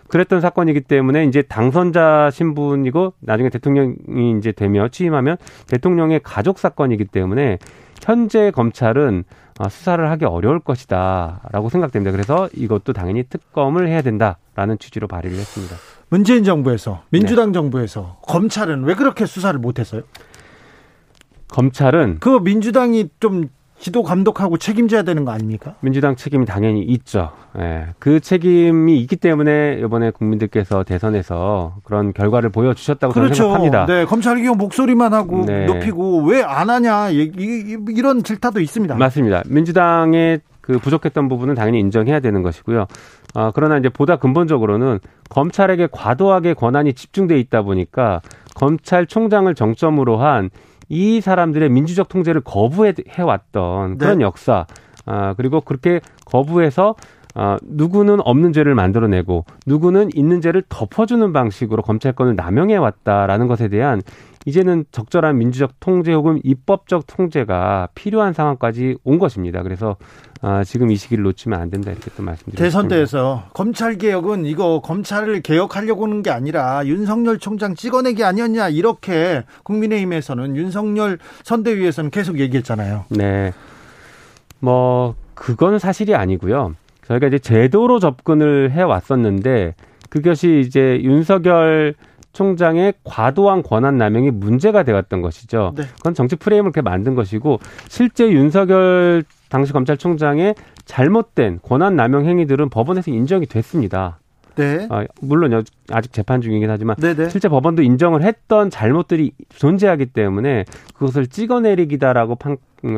[0.08, 7.58] 그랬던 사건이기 때문에 이제 당선자 신분이고 나중에 대통령이 이제 되며 취임하면 대통령의 가족 사건이기 때문에
[8.02, 9.24] 현재 검찰은
[9.58, 12.12] 아, 수사를 하기 어려울 것이다라고 생각됩니다.
[12.12, 15.76] 그래서 이것도 당연히 특검을 해야 된다라는 취지로 발의를 했습니다.
[16.08, 17.52] 문재인 정부에서 민주당 네.
[17.54, 20.02] 정부에서 검찰은 왜 그렇게 수사를 못했어요?
[21.48, 25.74] 검찰은 그 민주당이 좀 지도 감독하고 책임져야 되는 거 아닙니까?
[25.80, 27.30] 민주당 책임이 당연히 있죠.
[27.58, 27.88] 예.
[27.98, 33.34] 그 책임이 있기 때문에 이번에 국민들께서 대선에서 그런 결과를 보여주셨다고 그렇죠.
[33.34, 33.86] 저는 생각합니다.
[33.86, 35.66] 네, 검찰 개혁 목소리만 하고 네.
[35.66, 38.94] 높이고 왜 안 하냐 이런 질타도 있습니다.
[38.94, 39.42] 맞습니다.
[39.46, 42.86] 민주당의 그 부족했던 부분은 당연히 인정해야 되는 것이고요.
[43.34, 44.98] 아, 그러나 이제 보다 근본적으로는
[45.30, 48.20] 검찰에게 과도하게 권한이 집중돼 있다 보니까
[48.54, 50.50] 검찰총장을 정점으로 한
[50.88, 54.24] 이 사람들의 민주적 통제를 거부해 왔던 그런 네.
[54.24, 54.66] 역사.
[55.04, 56.94] 아, 그리고 그렇게 거부해서
[57.34, 64.00] 어, 누구는 없는 죄를 만들어내고 누구는 있는 죄를 덮어주는 방식으로 검찰권을 남용해 왔다라는 것에 대한
[64.46, 69.62] 이제는 적절한 민주적 통제 혹은 입법적 통제가 필요한 상황까지 온 것입니다.
[69.62, 69.96] 그래서
[70.40, 72.62] 아, 지금 이 시기를 놓치면 안 된다 이렇게 또 말씀드립니다.
[72.62, 79.42] 대선 때에서 검찰 개혁은 이거 검찰을 개혁하려고 하는 게 아니라 윤석열 총장 찍어내기 아니었냐 이렇게
[79.64, 83.06] 국민의힘에서는 윤석열 선대위에서는 계속 얘기했잖아요.
[83.10, 83.52] 네.
[84.60, 86.76] 뭐 그건 사실이 아니고요.
[87.06, 89.74] 저희가 이제 제도로 접근을 해 왔었는데
[90.08, 91.94] 그것이 이제 윤석열
[92.36, 95.72] 총장의 과도한 권한 남용이 문제가 되었던 것이죠.
[95.74, 95.84] 네.
[95.96, 103.10] 그건 정치 프레임을 이렇게 만든 것이고 실제 윤석열 당시 검찰총장의 잘못된 권한 남용 행위들은 법원에서
[103.10, 104.18] 인정이 됐습니다.
[104.54, 104.86] 네.
[104.90, 107.14] 아, 물론 아직 재판 중이긴 하지만 네네.
[107.14, 107.28] 네.
[107.30, 112.36] 실제 법원도 인정을 했던 잘못들이 존재하기 때문에 그것을 찍어내리기다라고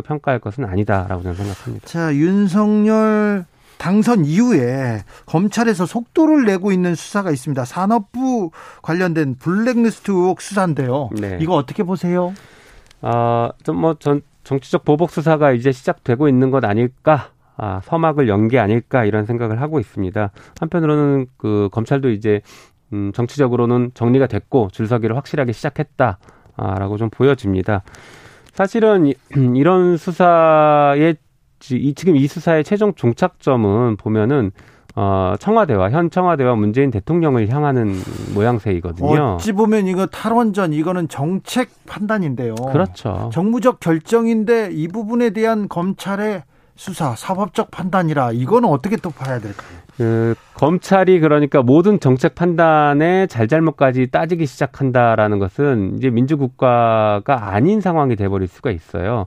[0.04, 1.86] 평가할 것은 아니다라고 저는 생각합니다.
[1.86, 3.44] 자, 윤석열
[3.78, 7.64] 당선 이후에 검찰에서 속도를 내고 있는 수사가 있습니다.
[7.64, 8.50] 산업부
[8.82, 11.10] 관련된 블랙리스트 의혹 수사인데요.
[11.12, 11.38] 네.
[11.40, 12.34] 이거 어떻게 보세요?
[13.00, 17.28] 아, 좀 뭐 전 정치적 보복 수사가 이제 시작되고 있는 것 아닐까?
[17.56, 20.30] 아, 서막을 연 게 아닐까 이런 생각을 하고 있습니다.
[20.60, 22.40] 한편으로는 그 검찰도 이제
[22.92, 27.82] 음, 정치적으로는 정리가 됐고 줄서기를 확실하게 시작했다라고 좀 보여집니다.
[28.54, 29.12] 사실은
[29.54, 31.16] 이런 수사의
[31.70, 34.52] 이, 지금 이 수사의 최종 종착점은 보면은
[34.94, 37.94] 어, 청와대와 현 청와대와 문재인 대통령을 향하는
[38.34, 39.34] 모양새이거든요.
[39.34, 42.54] 어찌 보면 이거 탈원전 이거는 정책 판단인데요.
[42.56, 43.30] 그렇죠.
[43.32, 46.42] 정무적 결정인데 이 부분에 대한 검찰의
[46.74, 49.68] 수사, 사법적 판단이라 이거는 어떻게 또 봐야 될까요?
[49.96, 58.46] 그 검찰이 그러니까 모든 정책 판단의 잘잘못까지 따지기 시작한다라는 것은 이제 민주국가가 아닌 상황이 돼버릴
[58.46, 59.26] 수가 있어요.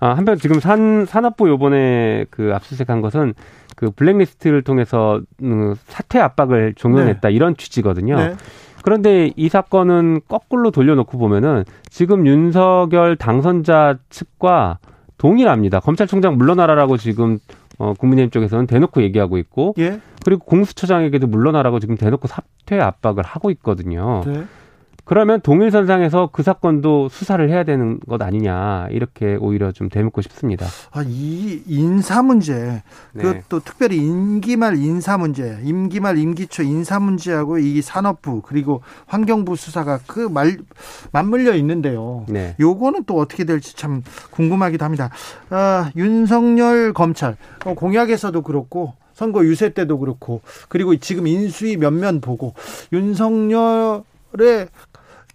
[0.00, 3.34] 아, 한편 지금 산 산업부 요번에 그 압수수색한 것은
[3.76, 7.34] 그 블랙리스트를 통해서 음, 사퇴 압박을 종용했다 네.
[7.34, 8.16] 이런 취지거든요.
[8.16, 8.34] 네.
[8.82, 14.78] 그런데 이 사건은 거꾸로 돌려놓고 보면은 지금 윤석열 당선자 측과
[15.16, 15.80] 동일합니다.
[15.80, 17.38] 검찰총장 물러나라라고 지금
[17.78, 20.00] 어, 국민의힘 쪽에서는 대놓고 얘기하고 있고, 예?
[20.24, 24.22] 그리고 공수처장에게도 물러나라고 지금 대놓고 사퇴 압박을 하고 있거든요.
[24.26, 24.44] 네.
[25.04, 30.66] 그러면 동일선상에서 그 사건도 수사를 해야 되는 것 아니냐 이렇게 오히려 좀 되묻고 싶습니다.
[30.92, 33.22] 아, 이 인사 문제 네.
[33.22, 40.28] 그것도 특별히 임기말 인사 문제, 임기말 임기초 인사 문제하고 이 산업부 그리고 환경부 수사가 그
[40.34, 40.58] 말
[41.12, 42.24] 맞물려 있는데요.
[42.28, 42.56] 네.
[42.58, 45.10] 요거는 또 어떻게 될지 참 궁금하기도 합니다.
[45.50, 52.54] 아, 윤석열 검찰 어, 공약에서도 그렇고 선거 유세 때도 그렇고 그리고 지금 인수위 면면 보고
[52.92, 54.02] 윤석열
[54.38, 54.68] 의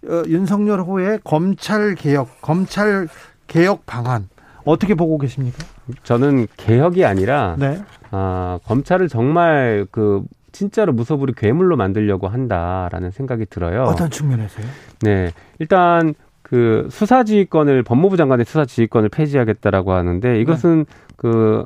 [0.06, 3.08] 어, 윤석열 후의 검찰 개혁, 검찰
[3.46, 4.28] 개혁 방안
[4.64, 5.58] 어떻게 보고 계십니까?
[6.02, 7.82] 저는 개혁이 아니라 네.
[8.10, 13.84] 아, 검찰을 정말 그 진짜로 무소불위 괴물로 만들려고 한다라는 생각이 들어요.
[13.84, 14.66] 어떤 측면에서요?
[15.02, 20.94] 네, 일단 그 수사지휘권을 법무부 장관의 수사지휘권을 폐지하겠다라고 하는데 이것은 네.
[21.16, 21.64] 그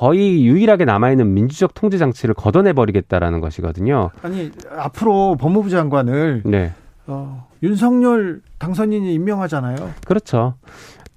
[0.00, 4.08] 거의 유일하게 남아있는 민주적 통제 장치를 걷어내 버리겠다라는 것이거든요.
[4.22, 6.72] 아니 앞으로 법무부 장관을 네.
[7.06, 9.76] 어, 윤석열 당선인이 임명하잖아요.
[10.06, 10.54] 그렇죠.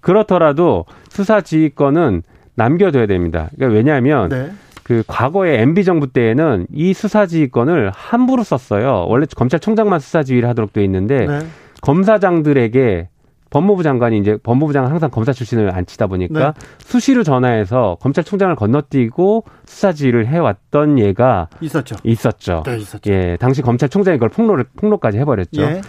[0.01, 2.23] 그렇더라도 수사 지휘권은
[2.55, 3.49] 남겨둬야 됩니다.
[3.55, 4.51] 그러니까 왜냐하면 네.
[4.83, 9.05] 그 과거에 MB 정부 때에는 이 수사 지휘권을 함부로 썼어요.
[9.07, 11.39] 원래 검찰총장만 수사 지휘를 하도록 돼 있는데 네.
[11.83, 13.07] 검사장들에게
[13.53, 16.67] 법무부 장관이 이제 법무부 장관 항상 검사 출신을 안 치다 보니까 네.
[16.79, 21.95] 수시로 전화해서 검찰총장을 건너뛰고 수사지휘를 해왔던 예가 있었죠.
[22.03, 22.63] 있었죠.
[22.65, 23.13] 네, 있었죠.
[23.13, 25.61] 예, 당시 검찰총장이 그걸 폭로를 폭로까지 해버렸죠.
[25.61, 25.81] 예.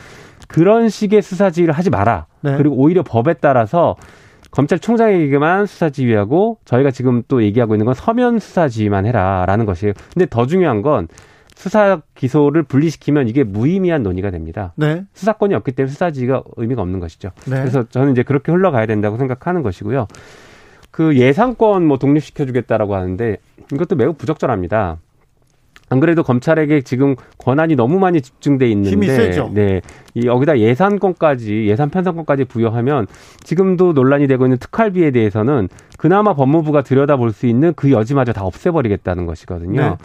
[0.46, 2.26] 그런 식의 수사지휘를 하지 마라.
[2.42, 2.54] 네.
[2.58, 3.96] 그리고 오히려 법에 따라서
[4.50, 9.94] 검찰총장에게만 수사지휘하고 저희가 지금 또 얘기하고 있는 건 서면 수사지휘만 해라라는 것이에요.
[10.12, 11.08] 근데 더 중요한 건
[11.54, 14.72] 수사 기소를 분리시키면 이게 무의미한 논의가 됩니다.
[14.76, 15.04] 네.
[15.14, 17.30] 수사권이 없기 때문에 수사지가 의미가 없는 것이죠.
[17.46, 17.60] 네.
[17.60, 20.06] 그래서 저는 이제 그렇게 흘러가야 된다고 생각하는 것이고요.
[20.90, 23.38] 그 예산권 뭐 독립시켜 주겠다라고 하는데
[23.72, 24.98] 이것도 매우 부적절합니다.
[25.90, 29.50] 안 그래도 검찰에게 지금 권한이 너무 많이 집중돼 있는데 힘이 세죠.
[29.52, 29.80] 네.
[30.14, 33.06] 이 여기다 예산권까지 예산 편성권까지 부여하면
[33.42, 39.26] 지금도 논란이 되고 있는 특활비에 대해서는 그나마 법무부가 들여다볼 수 있는 그 여지마저 다 없애버리겠다는
[39.26, 39.80] 것이거든요.
[39.80, 39.96] 네.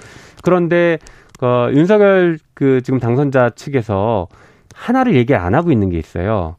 [0.43, 0.99] 그런데
[1.41, 4.27] 어, 윤석열 그 지금 당선자 측에서
[4.75, 6.55] 하나를 얘기 안 하고 있는 게 있어요.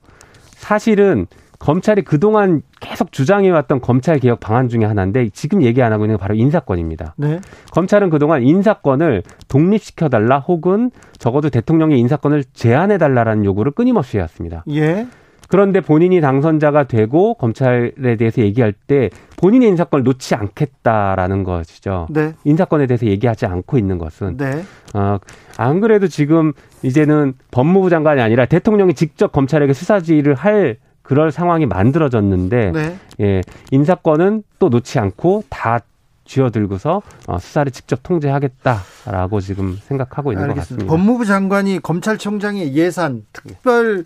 [0.52, 1.26] 사실은
[1.58, 6.20] 검찰이 그동안 계속 주장해왔던 검찰 개혁 방안 중에 하나인데 지금 얘기 안 하고 있는 게
[6.20, 7.14] 바로 인사권입니다.
[7.18, 7.38] 네.
[7.72, 14.64] 검찰은 그동안 인사권을 독립시켜달라 혹은 적어도 대통령의 인사권을 제한해달라라는 요구를 끊임없이 해왔습니다.
[14.70, 15.06] 예.
[15.50, 22.06] 그런데 본인이 당선자가 되고 검찰에 대해서 얘기할 때 본인의 인사권을 놓지 않겠다라는 것이죠.
[22.10, 22.34] 네.
[22.44, 24.62] 인사권에 대해서 얘기하지 않고 있는 것은 네.
[24.94, 25.18] 어,
[25.56, 32.70] 안 그래도 지금 이제는 법무부 장관이 아니라 대통령이 직접 검찰에게 수사지휘를 할 그럴 상황이 만들어졌는데
[32.72, 32.96] 네.
[33.20, 33.40] 예,
[33.72, 35.80] 인사권은 또 놓지 않고 다
[36.24, 40.54] 쥐어들고서 어, 수사를 직접 통제하겠다라고 지금 생각하고 있는 알겠습니다.
[40.54, 40.90] 것 같습니다.
[40.92, 44.04] 법무부 장관이 검찰총장의 예산 특별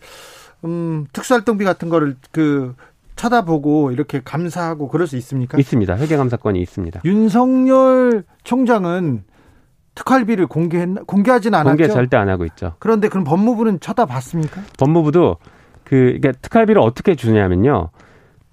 [0.65, 2.75] 음, 특수활동비 같은 거를 그
[3.17, 5.59] 쳐다보고 이렇게 감사하고 그럴 수 있습니까?
[5.59, 5.97] 있습니다.
[5.97, 7.01] 회계감사권이 있습니다.
[7.05, 9.25] 윤석열 총장은
[9.95, 11.77] 특활비를 공개했나 공개하지는 않았죠.
[11.77, 12.75] 공개 절대 안 하고 있죠.
[12.81, 14.63] 그런데 그럼 법무부는 쳐다봤습니까?
[14.79, 15.37] 법무부도
[15.85, 17.91] 그 그러니까 특활비를 어떻게 주냐면요.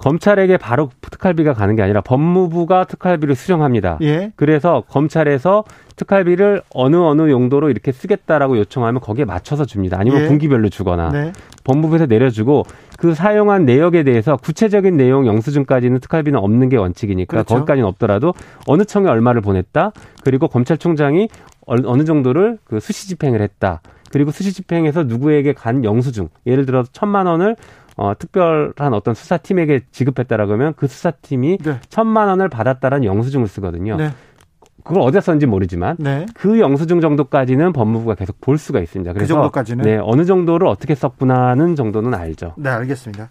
[0.02, 4.00] 검찰에게 바로 특활비가 가는 게 아니라 법무부가 특활비를 수령합니다.
[4.02, 4.32] 예.
[4.36, 5.64] 그래서 검찰에서
[5.96, 9.98] 특활비를 어느 어느 용도로 이렇게 쓰겠다라고 요청하면 거기에 맞춰서 줍니다.
[10.00, 10.28] 아니면 예.
[10.28, 11.32] 분기별로 주거나 네.
[11.64, 12.64] 법무부에서 내려주고
[12.98, 17.54] 그 사용한 내역에 대해서 구체적인 내용 영수증까지는 특활비는 없는 게 원칙이니까 그렇죠.
[17.54, 18.34] 거기까지는 없더라도
[18.66, 19.92] 어느 청에 얼마를 보냈다
[20.24, 21.30] 그리고 검찰총장이
[21.68, 23.82] 어느 정도를 그 수시 집행을 했다.
[24.12, 27.56] 그리고 수시 집행에서 누구에게 간 영수증 예를 들어 천만 원을
[27.98, 31.80] 어, 특별한 어떤 수사팀에게 지급했다라고 하면 그 수사팀이 네.
[31.90, 33.98] 천만 원을 받았다라는 영수증을 쓰거든요.
[33.98, 34.12] 네.
[34.84, 36.26] 그걸 어디다 썼는지 모르지만 네.
[36.34, 39.14] 그 영수증 정도까지는 법무부가 계속 볼 수가 있습니다.
[39.14, 42.56] 그래서 그 정도까지는 네, 어느 정도를 어떻게 썼구나는 정도는 알죠.
[42.58, 43.30] 네, 알겠습니다.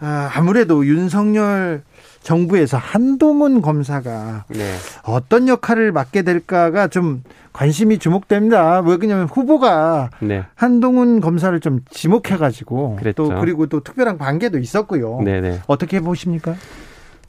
[0.00, 1.82] 아, 아무래도 윤석열
[2.22, 4.74] 정부에서 한동훈 검사가 네.
[5.04, 8.80] 어떤 역할을 맡게 될까가 좀 관심이 주목됩니다.
[8.80, 10.44] 왜 그러냐면 후보가 네.
[10.54, 15.20] 한동훈 검사를 좀 지목해가지고 또 그리고 또 특별한 관계도 있었고요.
[15.22, 15.60] 네네.
[15.66, 16.54] 어떻게 보십니까?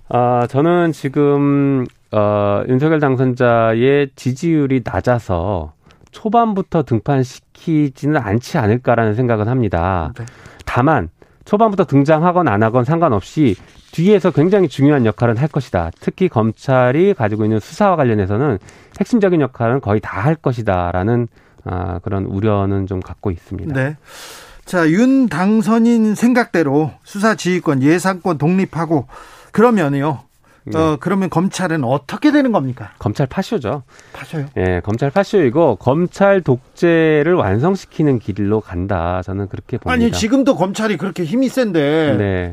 [0.10, 5.73] 아 저는 지금 어, 윤석열 당선자의 지지율이 낮아서
[6.12, 10.12] 초반부터 등판시키지는 않지 않을까라는 생각은 합니다.
[10.17, 10.25] 네.
[10.65, 11.10] 다만
[11.50, 13.56] 초반부터 등장하건 안 하건 상관없이
[13.92, 15.90] 뒤에서 굉장히 중요한 역할은 할 것이다.
[16.00, 18.60] 특히 검찰이 가지고 있는 수사와 관련해서는
[19.00, 21.28] 핵심적인 역할은 거의 다 할 것이다라는
[21.66, 23.74] 아, 그런 우려는 좀 갖고 있습니다.
[23.74, 23.98] 네.
[24.66, 29.08] 자, 윤 당선인 생각대로 수사 지휘권, 예산권 독립하고
[29.52, 30.20] 그러면요.
[30.65, 30.78] 네.
[30.78, 32.91] 어, 그러면 검찰은 어떻게 되는 겁니까?
[33.00, 33.84] 검찰 파쇼죠.
[34.13, 34.48] 파쇼요?
[34.58, 39.22] 예, 검찰 파쇼이고 검찰 독재를 완성시키는 길로 간다.
[39.24, 39.91] 저는 그렇게 봅니다.
[39.91, 42.52] 아니, 지금도 검찰이 그렇게 힘이 센데 네.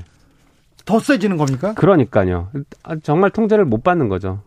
[0.85, 1.75] 더 세지는 겁니까?
[1.75, 2.49] 그러니까요.
[2.85, 4.41] 아, 정말 통제를 못 받는 거죠.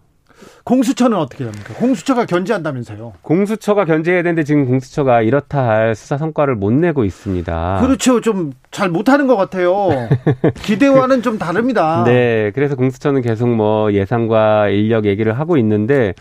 [0.64, 1.74] 공수처는 어떻게 됩니까?
[1.76, 3.14] 공수처가 견제한다면서요?
[3.22, 7.80] 공수처가 견제해야 되는데 지금 공수처가 이렇다 할 수사 성과를 못 내고 있습니다.
[7.82, 8.22] 그렇죠.
[8.22, 9.90] 좀 잘 못하는 것 같아요.
[10.64, 12.04] 기대와는 좀 다릅니다.
[12.06, 12.52] 네.
[12.54, 16.14] 그래서 공수처는 계속 뭐 예산과 인력 얘기를 하고 있는데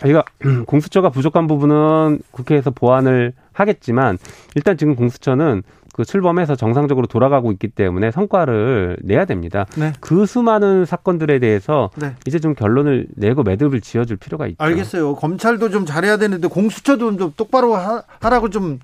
[0.00, 0.24] 저희가
[0.66, 4.18] 공수처가 부족한 부분은 국회에서 보완을 하겠지만
[4.54, 5.62] 일단 지금 공수처는
[5.92, 9.66] 그 출범해서 정상적으로 돌아가고 있기 때문에 성과를 내야 됩니다.
[9.76, 9.92] 네.
[10.00, 12.14] 그 수많은 사건들에 대해서 네.
[12.26, 14.56] 이제 좀 결론을 내고 매듭을 지어줄 필요가 있죠.
[14.58, 15.14] 알겠어요.
[15.16, 17.76] 검찰도 좀 잘해야 되는데 공수처도 좀 똑바로
[18.20, 18.78] 하라고 좀.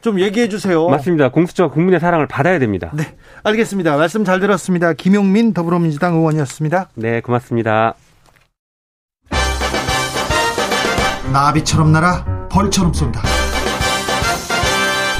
[0.00, 0.86] 좀 얘기해 주세요.
[0.86, 1.30] 맞습니다.
[1.30, 2.90] 공수처가 국민의 사랑을 받아야 됩니다.
[2.92, 3.16] 네.
[3.42, 3.96] 알겠습니다.
[3.96, 4.92] 말씀 잘 들었습니다.
[4.92, 6.90] 김용민 더불어민주당 의원이었습니다.
[6.96, 7.94] 네, 고맙습니다.
[11.32, 13.22] 나비처럼 날아 벌처럼 쏜다.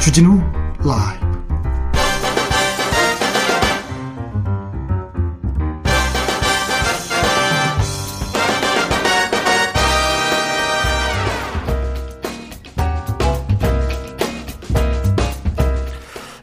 [0.02, 0.38] 주진우
[0.84, 1.23] 라이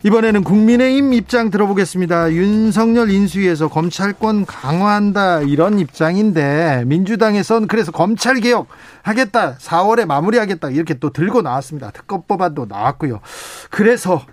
[0.04, 2.32] 이번에는 국민의힘 입장 들어보겠습니다.
[2.34, 8.68] 윤석열 인수위에서 검찰권 강화한다 이런 입장인데 민주당에선 그래서 검찰 개혁
[9.04, 11.92] 하겠다 4월에 마무리하겠다 이렇게 또 들고 나왔습니다.
[11.92, 13.20] 특검 법안도 나왔고요.
[13.70, 14.26] 그래서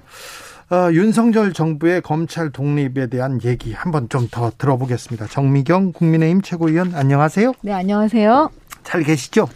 [0.70, 5.26] 어, 윤석열 정부의 검찰 독립에 대한 얘기 한번 좀 더 들어보겠습니다.
[5.26, 7.52] 정미경 국민의힘 최고위원 안녕하세요.
[7.62, 8.50] 네 안녕하세요.
[8.85, 9.48] 잘 계시죠?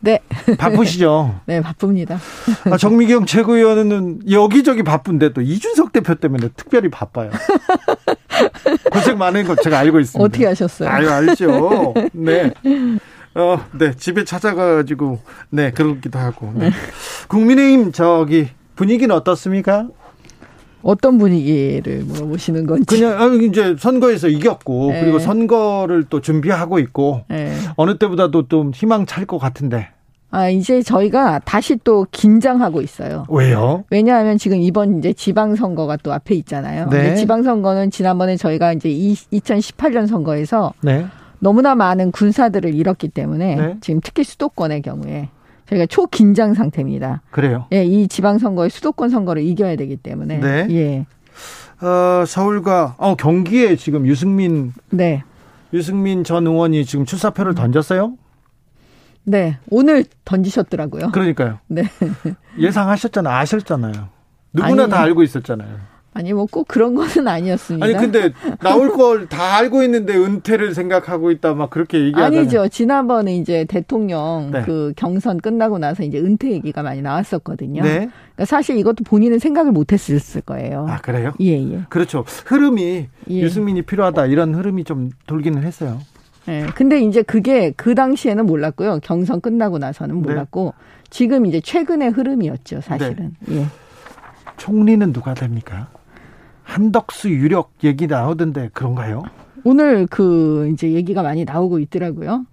[0.00, 0.18] 네.
[0.58, 1.40] 바쁘시죠?
[1.46, 2.18] 네, 바쁩니다.
[2.70, 7.30] 아, 정미경 최고위원은 여기저기 바쁜데 또 이준석 대표 때문에 특별히 바빠요.
[8.92, 10.24] 고생 많은 거 제가 알고 있습니다.
[10.24, 10.88] 어떻게 하셨어요?
[10.88, 11.94] 아유, 알죠.
[12.12, 12.52] 네.
[13.34, 13.94] 어, 네.
[13.94, 16.52] 집에 찾아가가지고, 네, 그러기도 하고.
[16.54, 16.70] 네.
[17.28, 19.86] 국민의힘 저기 분위기는 어떻습니까?
[20.82, 22.84] 어떤 분위기를 물어보시는 건지.
[22.86, 25.00] 그냥 이제 선거에서 이겼고 네.
[25.00, 27.52] 그리고 선거를 또 준비하고 있고 네.
[27.76, 29.88] 어느 때보다도 좀 희망 찰 것 같은데.
[30.32, 33.26] 아, 이제 저희가 다시 또 긴장하고 있어요.
[33.28, 33.84] 왜요?
[33.90, 36.88] 왜냐하면 지금 이번 이제 지방선거가 또 앞에 있잖아요.
[36.88, 37.16] 네.
[37.16, 41.06] 지방선거는 지난번에 저희가 이제 2018년 선거에서 네.
[41.40, 43.76] 너무나 많은 군사들을 잃었기 때문에 네.
[43.80, 45.30] 지금 특히 수도권의 경우에
[45.70, 47.22] 저희가 초긴장 상태입니다.
[47.30, 47.66] 그래요?
[47.72, 50.38] 예, 이 지방선거의 수도권 선거를 이겨야 되기 때문에.
[50.38, 50.66] 네.
[50.70, 51.06] 예.
[51.84, 55.22] 어, 서울과 어, 경기에 지금 유승민 네.
[55.72, 58.14] 유승민 전 의원이 지금 출사표를 던졌어요?
[59.22, 59.58] 네.
[59.70, 61.12] 오늘 던지셨더라고요.
[61.12, 61.58] 그러니까요.
[61.68, 61.84] 네.
[62.58, 63.34] 예상하셨잖아요.
[63.34, 64.08] 아셨잖아요.
[64.52, 65.89] 누구나 아니, 다 알고 있었잖아요.
[66.12, 67.86] 아니 뭐 꼭 그런 거는 아니었습니다.
[67.86, 72.40] 아니 근데 나올 걸 다 알고 있는데 은퇴를 생각하고 있다 막 그렇게 얘기하잖아요.
[72.40, 72.68] 아니죠.
[72.68, 74.62] 지난번에 이제 대통령 네.
[74.62, 77.82] 그 경선 끝나고 나서 이제 은퇴 얘기가 많이 나왔었거든요.
[77.82, 77.90] 네.
[78.34, 80.86] 그러니까 사실 이것도 본인은 생각을 못 했을 거예요.
[80.88, 81.32] 아, 그래요?
[81.40, 81.80] 예, 예.
[81.88, 82.24] 그렇죠.
[82.46, 83.40] 흐름이 예.
[83.40, 86.00] 유승민이 필요하다 이런 흐름이 좀 돌기는 했어요.
[86.48, 86.66] 예.
[86.74, 88.98] 근데 이제 그게 그 당시에는 몰랐고요.
[89.04, 90.28] 경선 끝나고 나서는 네.
[90.28, 90.84] 몰랐고 네.
[91.10, 93.36] 지금 이제 최근의 흐름이었죠, 사실은.
[93.46, 93.58] 네.
[93.60, 93.66] 예.
[94.56, 95.88] 총리는 누가 됩니까?
[96.70, 99.24] 한덕수 유력 얘기 나오던데 그런가요?
[99.64, 102.46] 오늘 그 이제 얘기가 많이 나오고 있더라고요.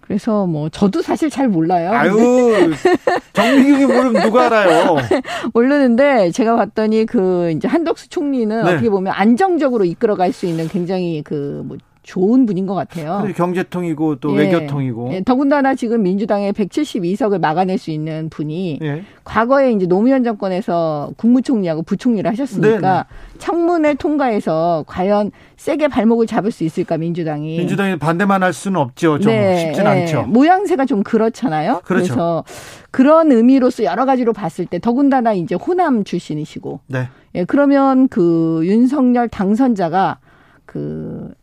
[0.00, 1.90] 그래서 뭐 저도 사실 잘 몰라요.
[1.92, 2.14] 아유
[3.34, 4.96] 정미경이 모르면 누가 알아요?
[5.52, 8.70] 모르는데 제가 봤더니 그 이제 한덕수 총리는 네.
[8.72, 11.76] 어떻게 보면 안정적으로 이끌어갈 수 있는 굉장히 그 뭐
[12.08, 13.22] 좋은 분인 것 같아요.
[13.36, 14.46] 경제통이고 또 예.
[14.46, 15.10] 외교통이고.
[15.12, 15.22] 예.
[15.22, 19.02] 더군다나 지금 민주당의 172석을 막아낼 수 있는 분이 예.
[19.24, 22.80] 과거에 이제 노무현 정권에서 국무총리하고 부총리를 하셨으니까 네네.
[22.80, 23.04] 네.
[23.36, 27.58] 청문회 통과해서 과연 세게 발목을 잡을 수 있을까 민주당이.
[27.58, 29.18] 민주당이 반대만 할 수는 없죠.
[29.18, 29.58] 좀 네.
[29.58, 29.88] 쉽진 예.
[29.88, 30.22] 않죠.
[30.22, 31.82] 모양새가 좀 그렇잖아요.
[31.84, 32.14] 그렇죠.
[32.14, 32.44] 그래서
[32.90, 36.80] 그런 의미로서 여러 가지로 봤을 때 더군다나 이제 호남 출신이시고.
[36.86, 37.08] 네.
[37.34, 40.20] 예, 그러면 그 윤석열 당선자가
[40.64, 41.34] 그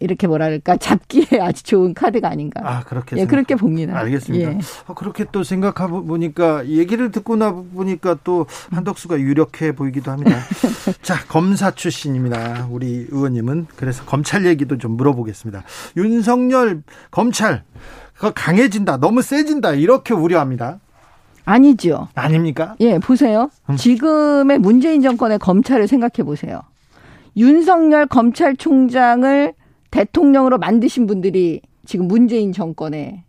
[0.00, 2.60] 이렇게 뭐랄까 잡기에 아주 좋은 카드가 아닌가.
[2.64, 3.96] 아 그렇게 예, 그렇게 봅니다.
[3.98, 4.52] 알겠습니다.
[4.52, 4.58] 예.
[4.86, 10.38] 아, 그렇게 또 생각해 보니까 얘기를 듣고 나 보니까 또 한덕수가 유력해 보이기도 합니다.
[11.02, 12.68] 자 검사 출신입니다.
[12.70, 15.62] 우리 의원님은 그래서 검찰 얘기도 좀 물어보겠습니다.
[15.96, 17.62] 윤석열 검찰
[18.18, 20.80] 그 강해진다, 너무 세진다 이렇게 우려합니다.
[21.44, 22.08] 아니죠.
[22.14, 22.76] 아닙니까?
[22.80, 23.50] 예, 보세요.
[23.68, 23.76] 음.
[23.76, 26.60] 지금의 문재인 정권의 검찰을 생각해 보세요.
[27.36, 29.54] 윤석열 검찰총장을
[29.90, 33.24] 대통령으로 만드신 분들이 지금 문재인 정권의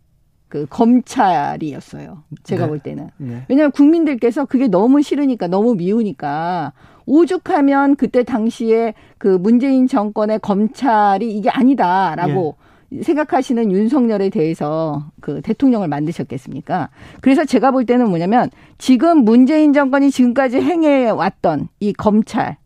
[0.48, 2.24] 그 검찰이었어요.
[2.42, 2.68] 제가 네.
[2.68, 3.08] 볼 때는.
[3.16, 3.42] 네.
[3.48, 6.74] 왜냐하면 국민들께서 그게 너무 싫으니까, 너무 미우니까,
[7.06, 12.56] 오죽하면 그때 당시에 그 문재인 정권의 검찰이 이게 아니다라고
[12.90, 13.02] 네.
[13.02, 16.90] 생각하시는 윤석열에 대해서 그 대통령을 만드셨겠습니까?
[17.22, 22.58] 그래서 제가 볼 때는 뭐냐면 지금 문재인 정권이 지금까지 행해 왔던 이 검찰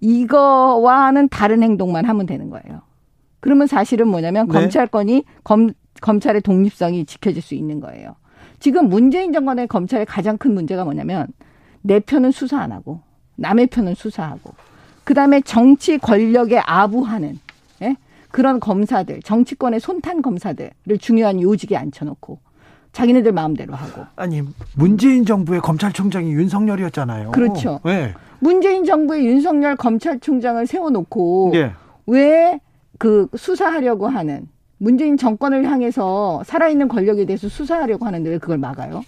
[0.00, 2.87] 이거와는 다른 행동만 하면 되는 거예요.
[3.40, 4.52] 그러면 사실은 뭐냐면 네.
[4.52, 5.70] 검찰권이 검,
[6.00, 8.16] 검찰의 독립성이 지켜질 수 있는 거예요.
[8.60, 11.28] 지금 문재인 정권의 검찰의 가장 큰 문제가 뭐냐면
[11.82, 13.00] 내 편은 수사 안 하고
[13.36, 14.52] 남의 편은 수사하고
[15.04, 17.38] 그다음에 정치 권력에 아부하는
[17.82, 17.96] 예?
[18.30, 22.40] 그런 검사들 정치권의 손탄 검사들을 중요한 요직에 앉혀놓고
[22.92, 24.42] 자기네들 마음대로 하고 아니
[24.74, 27.30] 문재인 정부의 검찰총장이 윤석열이었잖아요.
[27.30, 27.80] 그렇죠.
[27.84, 28.12] 네.
[28.40, 31.72] 문재인 정부의 윤석열 검찰총장을 세워놓고 네.
[32.06, 32.60] 왜
[32.98, 39.04] 그 수사하려고 하는 문재인 정권을 향해서 살아있는 권력에 대해서 수사하려고 하는데 왜 그걸 막아요?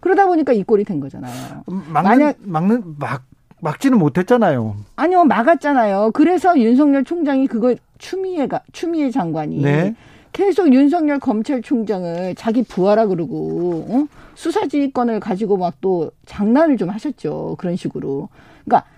[0.00, 1.64] 그러다 보니까 이 꼴이 된 거잖아요.
[1.68, 3.22] 음, 막는, 만약 막는 막
[3.60, 4.74] 막지는 못했잖아요.
[4.96, 6.10] 아니요, 막았잖아요.
[6.14, 9.94] 그래서 윤석열 총장이 그걸 추미애가 추미애 장관이 네.
[10.32, 14.06] 계속 윤석열 검찰총장을 자기 부하라 그러고 어?
[14.34, 17.56] 수사지휘권을 가지고 막 또 장난을 좀 하셨죠.
[17.58, 18.28] 그런 식으로.
[18.64, 18.88] 그러니까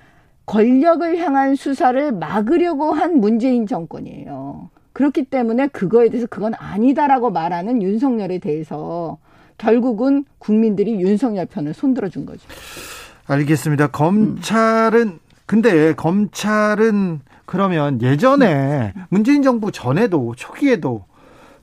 [0.47, 4.71] 권력을 향한 수사를 막으려고 한 문재인 정권이에요.
[4.93, 9.19] 그렇기 때문에 그거에 대해서 그건 아니다라고 말하는 윤석열에 대해서
[9.59, 12.43] 결국은 국민들이 윤석열 편을 손들어 준 거죠.
[13.27, 13.89] 알겠습니다.
[13.89, 21.05] 검찰은 근데 검찰은 그러면 예전에 문재인 정부 전에도 초기에도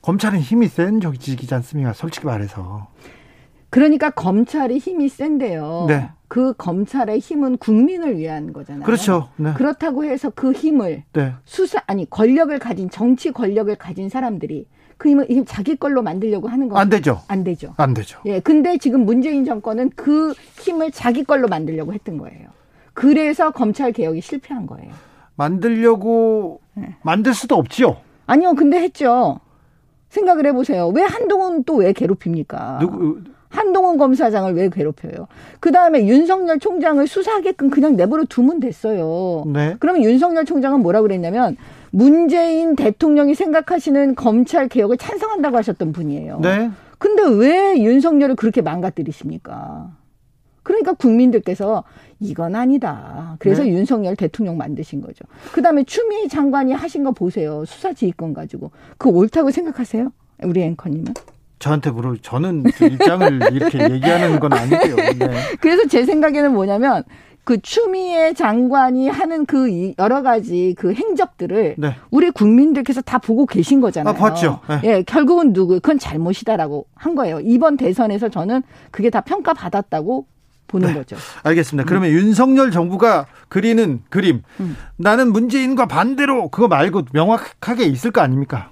[0.02, 1.92] 검찰은 힘이 센 적이지 않습니까?
[1.92, 2.88] 솔직히 말해서.
[3.72, 5.86] 그러니까 검찰이 힘이 센데요.
[5.88, 6.10] 네.
[6.28, 8.84] 그 검찰의 힘은 국민을 위한 거잖아요.
[8.84, 9.30] 그렇죠.
[9.36, 9.54] 네.
[9.54, 11.32] 그렇다고 해서 그 힘을 네.
[11.46, 14.66] 수사 아니 권력을 가진 정치 권력을 가진 사람들이
[14.98, 17.22] 그 힘을 자기 걸로 만들려고 하는 거안 되죠.
[17.28, 17.72] 안 되죠.
[17.78, 18.20] 안 되죠.
[18.26, 18.40] 예.
[18.40, 22.50] 근데 지금 문재인 정권은 그 힘을 자기 걸로 만들려고 했던 거예요.
[22.92, 24.92] 그래서 검찰 개혁이 실패한 거예요.
[25.34, 26.94] 만들려고 네.
[27.02, 27.96] 만들 수도 없지요.
[28.26, 28.52] 아니요.
[28.54, 29.40] 근데 했죠.
[30.10, 30.88] 생각을 해 보세요.
[30.88, 32.78] 왜 한동훈 또 왜 괴롭힙니까?
[32.82, 33.22] 누구
[33.52, 35.28] 한동훈 검사장을 왜 괴롭혀요?
[35.60, 39.44] 그 다음에 윤석열 총장을 수사하게끔 그냥 내버려 두면 됐어요.
[39.46, 39.76] 네.
[39.78, 41.56] 그러면 윤석열 총장은 뭐라 그랬냐면
[41.90, 46.40] 문재인 대통령이 생각하시는 검찰 개혁을 찬성한다고 하셨던 분이에요.
[46.40, 46.70] 네.
[46.98, 49.90] 근데 왜 윤석열을 그렇게 망가뜨리십니까?
[50.62, 51.84] 그러니까 국민들께서
[52.20, 53.36] 이건 아니다.
[53.38, 53.70] 그래서 네.
[53.70, 55.24] 윤석열 대통령 만드신 거죠.
[55.52, 57.64] 그다음에 추미애 장관이 하신 거 보세요.
[57.66, 58.70] 수사지휘권 가지고.
[58.96, 60.10] 그 옳다고 생각하세요?
[60.44, 61.14] 우리 앵커님은?
[61.62, 64.96] 저한테 물어 저는 그 입장을 이렇게 얘기하는 건 아니고요.
[64.96, 65.30] 네.
[65.60, 67.04] 그래서 제 생각에는 뭐냐면
[67.44, 71.96] 그 추미애 장관이 하는 그 여러 가지 그 행적들을 네.
[72.10, 74.12] 우리 국민들께서 다 보고 계신 거잖아요.
[74.12, 74.60] 아, 봤죠.
[74.68, 74.80] 네.
[74.84, 77.38] 예, 결국은 누구 그건 잘못이다라고 한 거예요.
[77.40, 80.26] 이번 대선에서 저는 그게 다 평가 받았다고
[80.66, 80.94] 보는 네.
[80.94, 81.16] 거죠.
[81.44, 81.88] 알겠습니다.
[81.88, 82.14] 그러면 음.
[82.14, 84.76] 윤석열 정부가 그리는 그림 음.
[84.96, 88.70] 나는 문재인과 반대로 그거 말고 명확하게 있을 거 아닙니까?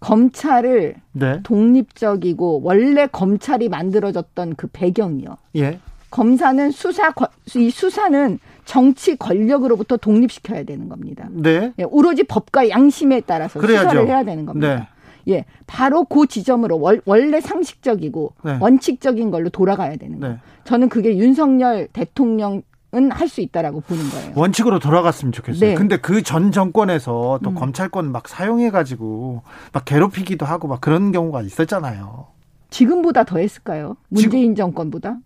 [0.00, 1.40] 검찰을 네.
[1.42, 5.36] 독립적이고 원래 검찰이 만들어졌던 그 배경이요.
[5.56, 5.78] 예.
[6.10, 7.12] 검사는 수사
[7.54, 11.28] 이 수사는 정치 권력으로부터 독립시켜야 되는 겁니다.
[11.30, 11.72] 네.
[11.78, 13.88] 예, 오로지 법과 양심에 따라서 그래야죠.
[13.90, 14.74] 수사를 해야 되는 겁니다.
[14.76, 14.88] 네.
[15.28, 18.58] 예, 바로 그 지점으로 월, 원래 상식적이고 네.
[18.60, 20.34] 원칙적인 걸로 돌아가야 되는 거예요.
[20.34, 20.40] 네.
[20.64, 22.62] 저는 그게 윤석열 대통령
[22.94, 24.32] 은 할 수 있다라고 보는 거예요.
[24.34, 25.70] 원칙으로 돌아갔으면 좋겠어요.
[25.70, 25.74] 네.
[25.76, 27.54] 근데 그 전 정권에서 또 음.
[27.54, 32.26] 검찰권 막 사용해 가지고 막 괴롭히기도 하고 막 그런 경우가 있었잖아요.
[32.70, 33.96] 지금보다 더 했을까요?
[34.08, 34.54] 문재인 지금...
[34.56, 35.18] 정권보다?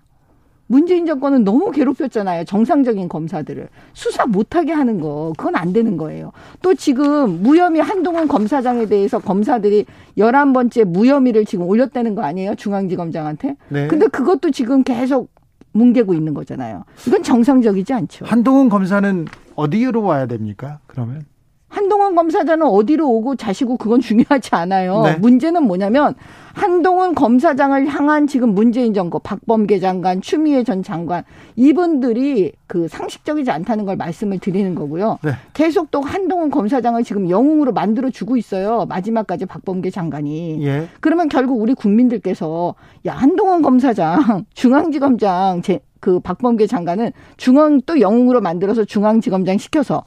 [0.66, 2.44] 문재인 정권은 너무 괴롭혔잖아요.
[2.44, 3.68] 정상적인 검사들을.
[3.92, 6.32] 수사 못하게 하는 거, 그건 안 되는 거예요.
[6.62, 9.84] 또 지금 무혐의 한동훈 검사장에 대해서 검사들이
[10.16, 12.54] 열한 번째 무혐의를 지금 올렸다는 거 아니에요?
[12.54, 13.56] 중앙지검장한테?
[13.68, 13.88] 네.
[13.88, 15.33] 근데 그것도 지금 계속
[15.74, 16.84] 뭉개고 있는 거잖아요.
[17.06, 18.24] 이건 정상적이지 않죠.
[18.24, 20.78] 한동훈 검사는 어디로 와야 됩니까?
[20.86, 21.26] 그러면?
[21.74, 25.02] 한동훈 검사장은 어디로 오고 자시고 그건 중요하지 않아요.
[25.02, 25.16] 네.
[25.16, 26.14] 문제는 뭐냐면
[26.52, 31.24] 한동훈 검사장을 향한 지금 문재인 정부 박범계 장관, 추미애 전 장관
[31.56, 35.18] 이분들이 그 상식적이지 않다는 걸 말씀을 드리는 거고요.
[35.24, 35.32] 네.
[35.52, 38.86] 계속 또 한동훈 검사장을 지금 영웅으로 만들어 주고 있어요.
[38.88, 40.64] 마지막까지 박범계 장관이.
[40.64, 40.88] 예.
[41.00, 48.40] 그러면 결국 우리 국민들께서 야 한동훈 검사장, 중앙지검장 제, 그 박범계 장관은 중앙 또 영웅으로
[48.40, 50.04] 만들어서 중앙지검장 시켜서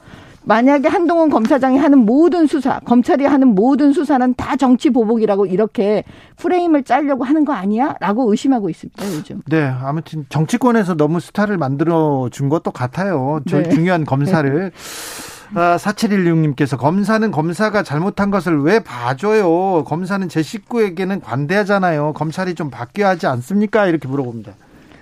[0.48, 6.06] 만약에 한동훈 검사장이 하는 모든 수사, 검찰이 하는 모든 수사는 다 정치 보복이라고 이렇게
[6.38, 7.96] 프레임을 짜려고 하는 거 아니야?
[8.00, 9.42] 라고 의심하고 있습니다, 요즘.
[9.48, 13.42] 네, 아무튼 정치권에서 너무 스타를 만들어 준 것도 같아요.
[13.50, 13.70] 저 네.
[13.70, 14.72] 중요한 검사를.
[15.54, 19.84] 아, 4716님께서 검사는 검사가 잘못한 것을 왜 봐줘요?
[19.84, 22.14] 검사는 제 식구에게는 관대하잖아요.
[22.14, 23.88] 검찰이 좀 바뀌어야 하지 않습니까?
[23.88, 24.54] 이렇게 물어봅니다.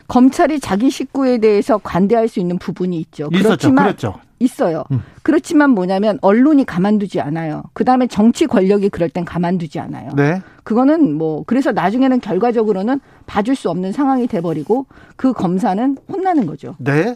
[0.07, 3.29] 검찰이 자기 식구에 대해서 관대할 수 있는 부분이 있죠.
[3.31, 3.47] 있었죠.
[3.47, 4.15] 그렇지만 그랬죠.
[4.45, 4.83] 있어요.
[4.91, 5.01] 음.
[5.23, 7.63] 그렇지만 뭐냐면 언론이 가만두지 않아요.
[7.73, 10.11] 그다음에 정치 권력이 그럴 땐 가만두지 않아요.
[10.15, 10.41] 네.
[10.63, 14.85] 그거는 뭐 그래서 나중에는 결과적으로는 봐줄 수 없는 상황이 돼버리고
[15.15, 16.75] 그 검사는 혼나는 거죠.
[16.79, 17.15] 네.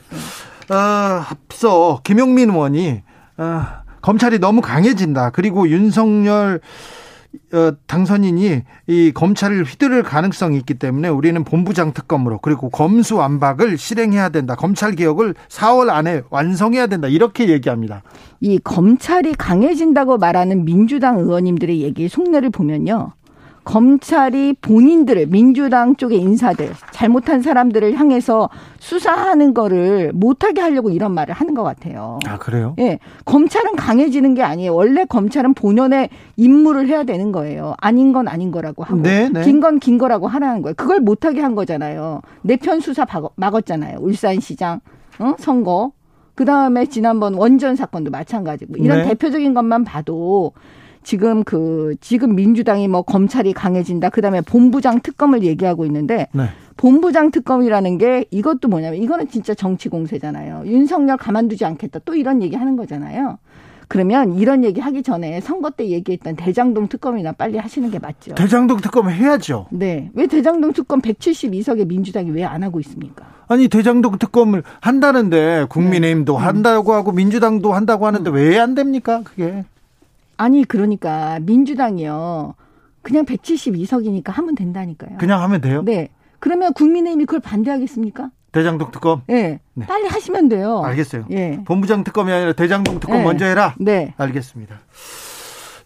[0.70, 3.02] 어, 앞서 김용민 의원이
[3.38, 3.62] 어,
[4.02, 5.32] 검찰이 너무 강해진다.
[5.32, 6.60] 그리고 윤석열 어,
[7.88, 14.56] 당선인이 이 검찰을 휘두를 가능성이 있기 때문에 우리는 본부장 특검으로 그리고 검수완박을 실행해야 된다.
[14.56, 17.08] 검찰 개혁을 4월 안에 완성해야 된다.
[17.08, 18.04] 이렇게 얘기합니다.
[18.40, 23.12] 이 검찰이 강해진다고 말하는 민주당 의원님들의 얘기 속내를 보면요.
[23.70, 28.50] 검찰이 본인들을 민주당 쪽의 인사들 잘못한 사람들을 향해서
[28.80, 32.18] 수사하는 거를 못하게 하려고 이런 말을 하는 것 같아요.
[32.26, 32.74] 아 그래요?
[32.80, 34.74] 예, 검찰은 강해지는 게 아니에요.
[34.74, 37.76] 원래 검찰은 본연의 임무를 해야 되는 거예요.
[37.78, 39.44] 아닌 건 아닌 거라고 하고 네, 네.
[39.44, 40.74] 긴건 긴 거라고 하라는 거예요.
[40.76, 42.22] 그걸 못하게 한 거잖아요.
[42.42, 43.06] 내편 수사
[43.36, 44.00] 막았잖아요.
[44.02, 44.80] 울산시장
[45.20, 45.36] 어?
[45.38, 45.92] 선거.
[46.34, 49.10] 그 다음에 지난번 원전 사건도 마찬가지고 이런 네.
[49.10, 50.54] 대표적인 것만 봐도
[51.10, 54.10] 지금 그 지금 민주당이 뭐 검찰이 강해진다.
[54.10, 56.44] 그다음에 본부장 특검을 얘기하고 있는데 네.
[56.78, 60.66] 본부장 특검이라는 게 이것도 뭐냐면 이거는 진짜 정치 공세잖아요.
[60.68, 62.02] 윤석열 가만두지 않겠다.
[62.06, 63.40] 또 이런 얘기 하는 거잖아요.
[63.88, 68.36] 그러면 이런 얘기 하기 전에 선거 때 얘기했던 대장동 특검이나 빨리 하시는 게 맞죠.
[68.36, 69.66] 대장동 특검 해야죠.
[69.72, 70.12] 네.
[70.14, 73.26] 왜 대장동 특검 172석의 민주당이 왜 안 하고 있습니까?
[73.48, 76.46] 아니 대장동 특검을 한다는데 국민의힘도 네.
[76.46, 78.36] 한다고 하고 민주당도 한다고 하는데 음.
[78.36, 79.22] 왜안 됩니까?
[79.24, 79.66] 그게.
[80.40, 82.56] 아니 그러니까 민주당이요.
[83.02, 85.18] 그냥 172석이니까 하면 된다니까요.
[85.18, 85.82] 그냥 하면 돼요?
[85.84, 86.08] 네.
[86.40, 88.32] 그러면 국민의힘이 그걸 반대하겠습니까?
[88.54, 89.22] 대장동 특검?
[89.28, 89.60] 네.
[89.74, 89.86] 네.
[89.86, 90.82] 빨리 하시면 돼요.
[90.86, 91.26] 알겠어요.
[91.32, 91.60] 예.
[91.66, 93.24] 본부장 특검이 아니라 대장동 특검 네.
[93.26, 93.76] 먼저 해라?
[93.80, 94.14] 네.
[94.18, 94.80] 알겠습니다.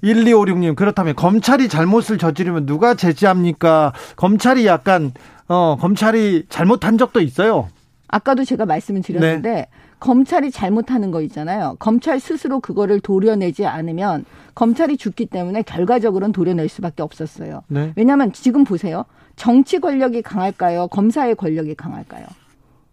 [0.03, 3.93] 1256님, 그렇다면 검찰이 잘못을 저지르면 누가 제지합니까?
[4.17, 5.13] 검찰이 약간,
[5.47, 7.69] 어, 검찰이 잘못한 적도 있어요.
[8.07, 9.67] 아까도 제가 말씀을 드렸는데, 네.
[10.03, 11.77] 검찰이 잘못하는 거 있잖아요.
[11.79, 17.61] 검찰 스스로 그거를 도려내지 않으면 검찰이 죽기 때문에 결과적으로는 도려낼 수밖에 없었어요.
[17.69, 17.93] 네.
[17.95, 19.05] 왜냐하면 지금 보세요.
[19.37, 20.89] 정치 권력이 강할까요?
[20.89, 22.25] 검사의 권력이 강할까요?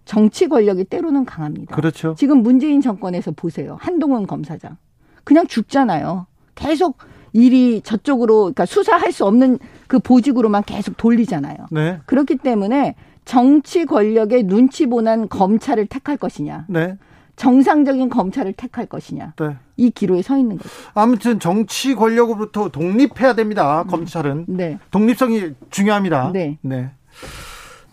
[0.05, 1.75] 정치 권력이 때로는 강합니다.
[1.75, 2.15] 그렇죠.
[2.17, 3.77] 지금 문재인 정권에서 보세요.
[3.81, 4.77] 한동훈 검사장.
[5.25, 6.27] 그냥 죽잖아요.
[6.55, 6.99] 계속
[7.33, 9.59] 일이 저쪽으로 그러니까 수사할 수 없는
[9.89, 11.57] 그 보직으로만 계속 돌리잖아요.
[11.73, 11.99] 네.
[12.07, 12.95] 그렇기 때문에
[13.25, 16.67] 정치 권력의 눈치 보는 검찰을 택할 것이냐.
[16.69, 16.97] 네.
[17.37, 19.33] 정상적인 검찰을 택할 것이냐.
[19.39, 19.57] 네.
[19.77, 20.69] 이 기로에 서 있는 거죠.
[20.93, 23.83] 아무튼 정치 권력으로부터 독립해야 됩니다.
[23.83, 23.87] 음.
[23.89, 24.45] 검찰은.
[24.49, 24.79] 네.
[24.91, 26.33] 독립성이 중요합니다.
[26.33, 26.59] 네.
[26.61, 26.91] 네.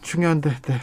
[0.02, 0.76] 중요한데, 네.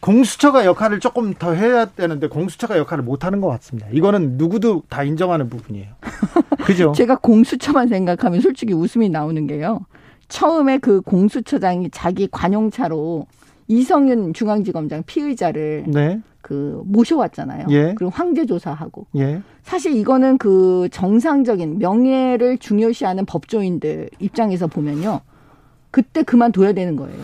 [0.00, 3.86] 공수처가 역할을 조금 더 해야 되는데 공수처가 역할을 못 하는 것 같습니다.
[3.92, 5.92] 이거는 누구도 다 인정하는 부분이에요.
[6.66, 6.92] 그죠?
[6.94, 9.86] 제가 공수처만 생각하면 솔직히 웃음이 나오는 게요.
[10.28, 13.26] 처음에 그 공수처장이 자기 관용차로
[13.68, 16.20] 이성윤 중앙지검장 피의자를 네.
[16.40, 17.66] 그 모셔왔잖아요.
[17.70, 17.94] 예.
[17.94, 19.06] 그리고 황제 조사하고.
[19.16, 19.42] 예.
[19.62, 25.20] 사실 이거는 그 정상적인 명예를 중요시하는 법조인들 입장에서 보면요.
[25.90, 27.18] 그때 그만둬야 되는 거예요.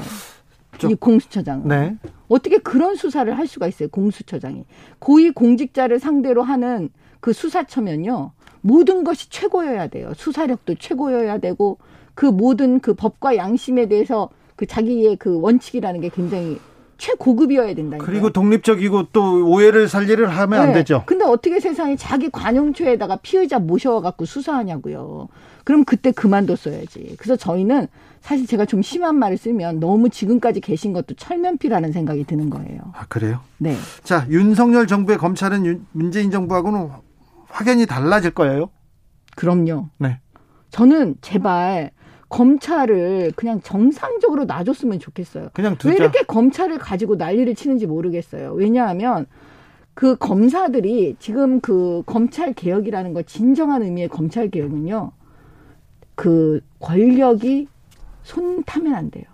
[0.88, 1.68] 이 공수처장은.
[1.68, 1.96] 네.
[2.28, 4.64] 어떻게 그런 수사를 할 수가 있어요, 공수처장이.
[5.00, 8.30] 고위 공직자를 상대로 하는 그 수사처면요.
[8.60, 10.12] 모든 것이 최고여야 돼요.
[10.14, 11.78] 수사력도 최고여야 되고
[12.14, 14.28] 그 모든 그 법과 양심에 대해서
[14.58, 16.58] 그 자기의 그 원칙이라는 게 굉장히
[16.98, 17.96] 최고급이어야 된다.
[18.00, 20.66] 그리고 독립적이고 또 오해를 살리를 하면 네.
[20.66, 21.04] 안 되죠.
[21.06, 25.28] 근데 어떻게 세상에 자기 관용초에다가 피의자 모셔갖고 수사하냐고요.
[25.62, 27.14] 그럼 그때 그만뒀어야지.
[27.18, 27.86] 그래서 저희는
[28.20, 32.80] 사실 제가 좀 심한 말을 쓰면 너무 지금까지 계신 것도 철면피라는 생각이 드는 거예요.
[32.94, 33.38] 아, 그래요?
[33.58, 33.76] 네.
[34.02, 36.88] 자, 윤석열 정부의 검찰은 윤, 문재인 정부하고는
[37.46, 38.70] 확연히 달라질 거예요?
[39.36, 39.90] 그럼요.
[39.98, 40.18] 네.
[40.70, 41.92] 저는 제발
[42.28, 45.48] 검찰을 그냥 정상적으로 놔줬으면 좋겠어요.
[45.52, 45.90] 그냥 두자.
[45.90, 48.52] 왜 이렇게 검찰을 가지고 난리를 치는지 모르겠어요.
[48.52, 49.26] 왜냐하면
[49.94, 55.12] 그 검사들이 지금 그 검찰 개혁이라는 거 진정한 의미의 검찰 개혁은요.
[56.14, 57.68] 그 권력이
[58.22, 59.24] 손 타면 안 돼요.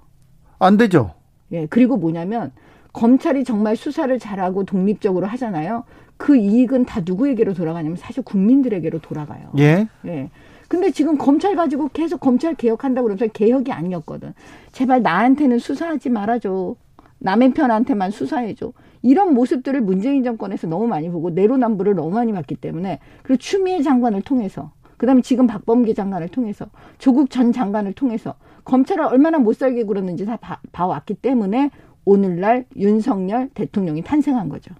[0.58, 1.14] 안 되죠.
[1.52, 1.66] 예.
[1.66, 2.52] 그리고 뭐냐면
[2.92, 5.84] 검찰이 정말 수사를 잘하고 독립적으로 하잖아요.
[6.16, 9.50] 그 이익은 다 누구에게로 돌아가냐면 사실 국민들에게로 돌아가요.
[9.58, 9.88] 예.
[10.06, 10.30] 예.
[10.74, 14.34] 근데 지금 검찰 가지고 계속 검찰 개혁한다고 그러면서 개혁이 아니었거든.
[14.72, 16.74] 제발 나한테는 수사하지 말아줘.
[17.20, 18.72] 남의 편한테만 수사해줘.
[19.00, 24.22] 이런 모습들을 문재인 정권에서 너무 많이 보고 내로남불을 너무 많이 봤기 때문에 그리고 추미애 장관을
[24.22, 26.66] 통해서 그다음에 지금 박범계 장관을 통해서
[26.98, 31.70] 조국 전 장관을 통해서 검찰을 얼마나 못 살게 굴었는지 다 봐, 봐왔기 때문에
[32.04, 34.74] 오늘날 윤석열 대통령이 탄생한 거죠.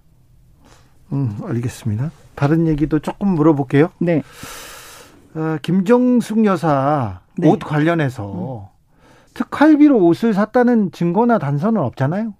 [1.13, 2.11] 음, 알겠습니다.
[2.35, 3.91] 다른 얘기도 조금 물어볼게요.
[3.99, 4.23] 네.
[5.35, 7.49] 어, 김정숙 여사 네.
[7.49, 8.75] 옷 관련해서 음.
[9.33, 12.33] 특활비로 옷을 샀다는 증거나 단서는 없잖아요.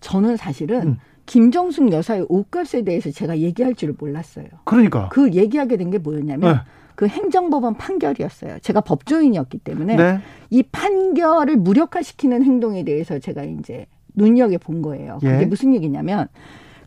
[0.00, 0.96] 저는 사실은 음.
[1.26, 4.46] 김정숙 여사의 옷값에 대해서 제가 얘기할 줄을 몰랐어요.
[4.64, 6.60] 그러니까 그 얘기하게 된 게 뭐였냐면 네.
[6.94, 8.58] 그 행정법원 판결이었어요.
[8.60, 10.20] 제가 법조인이었기 때문에 네.
[10.48, 15.18] 이 판결을 무력화시키는 행동에 대해서 제가 이제 눈여겨 본 거예요.
[15.20, 15.44] 그게 예.
[15.44, 16.28] 무슨 얘기냐면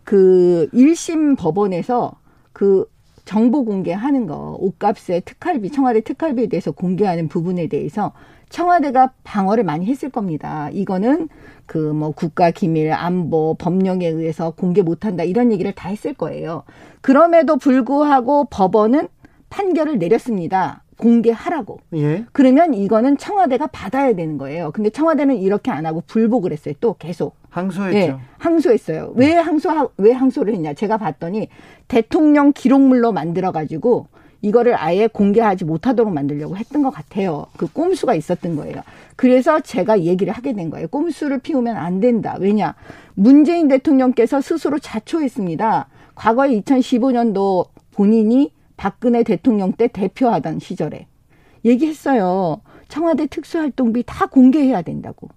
[0.03, 2.13] 그 1심 법원에서
[2.51, 2.85] 그
[3.25, 8.13] 정보 공개하는 거, 옷값에 특활비, 청와대 특활비에 대해서 공개하는 부분에 대해서
[8.49, 10.69] 청와대가 방어를 많이 했을 겁니다.
[10.71, 11.29] 이거는
[11.65, 16.63] 그 뭐 국가 기밀, 안보, 법령에 의해서 공개 못한다 이런 얘기를 다 했을 거예요.
[17.01, 19.07] 그럼에도 불구하고 법원은
[19.49, 20.80] 판결을 내렸습니다.
[21.01, 21.79] 공개하라고.
[21.95, 22.25] 예.
[22.31, 24.71] 그러면 이거는 청와대가 받아야 되는 거예요.
[24.71, 26.75] 근데 청와대는 이렇게 안 하고 불복을 했어요.
[26.79, 27.35] 또 계속.
[27.49, 27.97] 항소했죠.
[27.97, 29.11] 예, 항소했어요.
[29.15, 30.73] 왜 항소 왜 항소를 했냐?
[30.73, 31.49] 제가 봤더니
[31.89, 34.07] 대통령 기록물로 만들어 가지고
[34.41, 37.47] 이거를 아예 공개하지 못하도록 만들려고 했던 것 같아요.
[37.57, 38.75] 그 꼼수가 있었던 거예요.
[39.17, 40.87] 그래서 제가 얘기를 하게 된 거예요.
[40.87, 42.37] 꼼수를 피우면 안 된다.
[42.39, 42.75] 왜냐?
[43.15, 45.87] 문재인 대통령께서 스스로 자초했습니다.
[46.15, 48.51] 과거에 2015년도 본인이
[48.81, 51.05] 박근혜 대통령 때 대표하던 시절에
[51.63, 52.61] 얘기했어요.
[52.87, 55.29] 청와대 특수활동비 다 공개해야 된다고.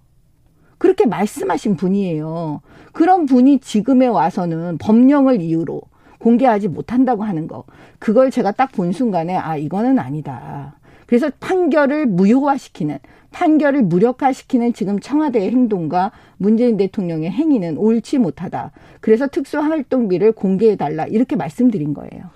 [0.79, 2.63] 그렇게 말씀하신 분이에요.
[2.95, 5.83] 그런 분이 지금에 와서는 법령을 이유로
[6.21, 7.65] 공개하지 못한다고 하는 거.
[7.99, 10.79] 그걸 제가 딱 본 순간에 아, 이거는 아니다.
[11.05, 12.99] 그래서 판결을 무효화시키는
[13.31, 18.71] 판결을 무력화시키는 지금 청와대의 행동과 문재인 대통령의 행위는 옳지 못하다.
[19.01, 21.05] 그래서 특수활동비를 공개해달라.
[21.09, 22.31] 이렇게 말씀드린 거예요.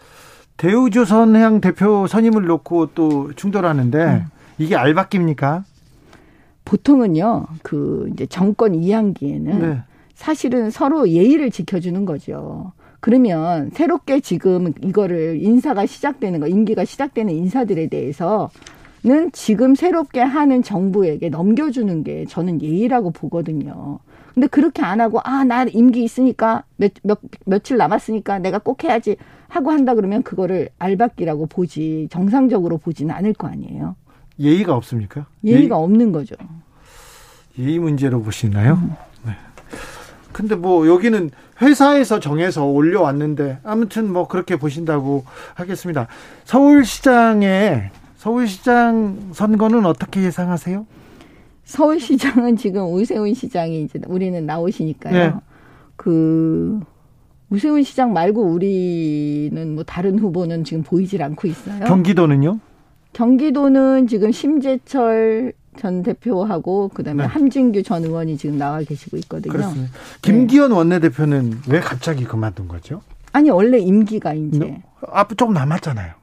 [0.59, 4.25] 대우조선해양 대표 선임을 놓고 또 충돌하는데 음.
[4.59, 5.65] 이게 알바깁니까?
[6.65, 9.83] 보통은요, 그 이제 정권 이양기에는 네.
[10.15, 12.73] 사실은 서로 예의를 지켜주는 거죠.
[13.01, 18.51] 그러면 새롭게 지금 이거를 인사가 시작되는 거, 임기가 시작되는 인사들에 대해서
[19.05, 24.01] 는 지금 새롭게 하는 정부에게 넘겨주는 게 저는 예의라고 보거든요.
[24.35, 29.17] 근데 그렇게 안 하고 아 나 임기 있으니까 몇, 몇 며칠 남았으니까 내가 꼭 해야지
[29.49, 33.96] 하고 한다 그러면 그거를 알박기라고 보지 정상적으로 보지는 않을 거 아니에요.
[34.38, 35.26] 예의가 없습니까?
[35.44, 36.36] 예의가 예의, 없는 거죠.
[37.59, 38.74] 예의 문제로 보시나요?
[38.74, 38.92] 음.
[39.24, 39.32] 네.
[40.32, 41.30] 근데 뭐 여기는
[41.61, 45.24] 회사에서 정해서 올려왔는데 아무튼 뭐 그렇게 보신다고
[45.55, 46.07] 하겠습니다.
[46.44, 50.86] 서울시장의 서울시장 선거는 어떻게 예상하세요?
[51.64, 55.14] 서울시장은 지금 우세훈 시장이 이제 우리는 나오시니까요.
[55.14, 55.34] 네.
[55.96, 56.80] 그
[57.51, 61.84] 우세훈 시장 말고 우리는 뭐 다른 후보는 지금 보이질 않고 있어요.
[61.86, 62.59] 경기도는요?
[63.12, 67.28] 경기도는 지금 심재철 전 대표하고 그다음에 네.
[67.28, 69.53] 함진규 전 의원이 지금 나와 계시고 있거든요.
[69.53, 69.92] 그렇습니다.
[70.22, 70.76] 김기현 네.
[70.76, 73.01] 원내대표는 왜 갑자기 그만둔 거죠?
[73.32, 74.82] 아니 원래 임기가 이제
[75.12, 76.14] 앞 조금 남았잖아요.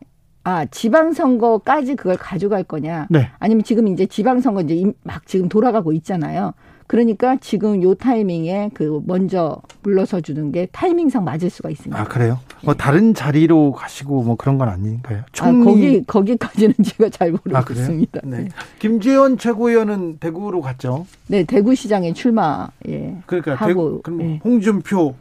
[0.43, 3.07] 아, 지방선거까지 그걸 가져갈 거냐.
[3.09, 3.29] 네.
[3.39, 6.53] 아니면 지금 이제 지방선거 이제 막 지금 돌아가고 있잖아요.
[6.87, 11.99] 그러니까 지금 요 타이밍에 그 먼저 물러서 주는 게 타이밍상 맞을 수가 있습니다.
[11.99, 12.39] 아, 그래요?
[12.63, 15.23] 뭐 다른 자리로 가시고 뭐 그런 건 아닌가요?
[15.31, 15.61] 총리...
[15.61, 18.21] 아, 거기, 거기까지는 제가 잘 모르겠습니다.
[18.23, 18.37] 아, 네.
[18.37, 18.49] 네.
[18.77, 21.07] 김재원 최고위원은 대구로 갔죠?
[21.27, 23.17] 네, 대구시장에 출마, 예.
[23.25, 24.41] 그러니까 하고, 대구, 그럼 예.
[24.43, 25.15] 홍준표,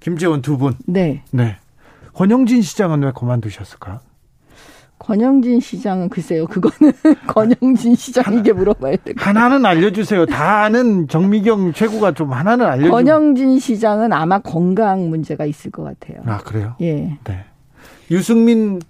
[0.00, 0.74] 김재원 두 분.
[0.86, 1.22] 네.
[1.30, 1.56] 네.
[2.14, 4.00] 권영진 시장은 왜 그만두셨을까?
[4.98, 6.46] 권영진 시장은 글쎄요.
[6.46, 6.92] 그거는
[7.28, 10.26] 권영진 시장에게 물어봐야 될것 하나는 알려주세요.
[10.26, 12.90] 다 아는 정미경 최고가 좀 하나는 알려주.
[12.90, 16.22] 권영진 시장은 아마 건강 문제가 있을 것 같아요.
[16.26, 16.74] 아 그래요?
[16.80, 17.18] 예.
[17.24, 17.44] 네.
[18.10, 18.80] 유승민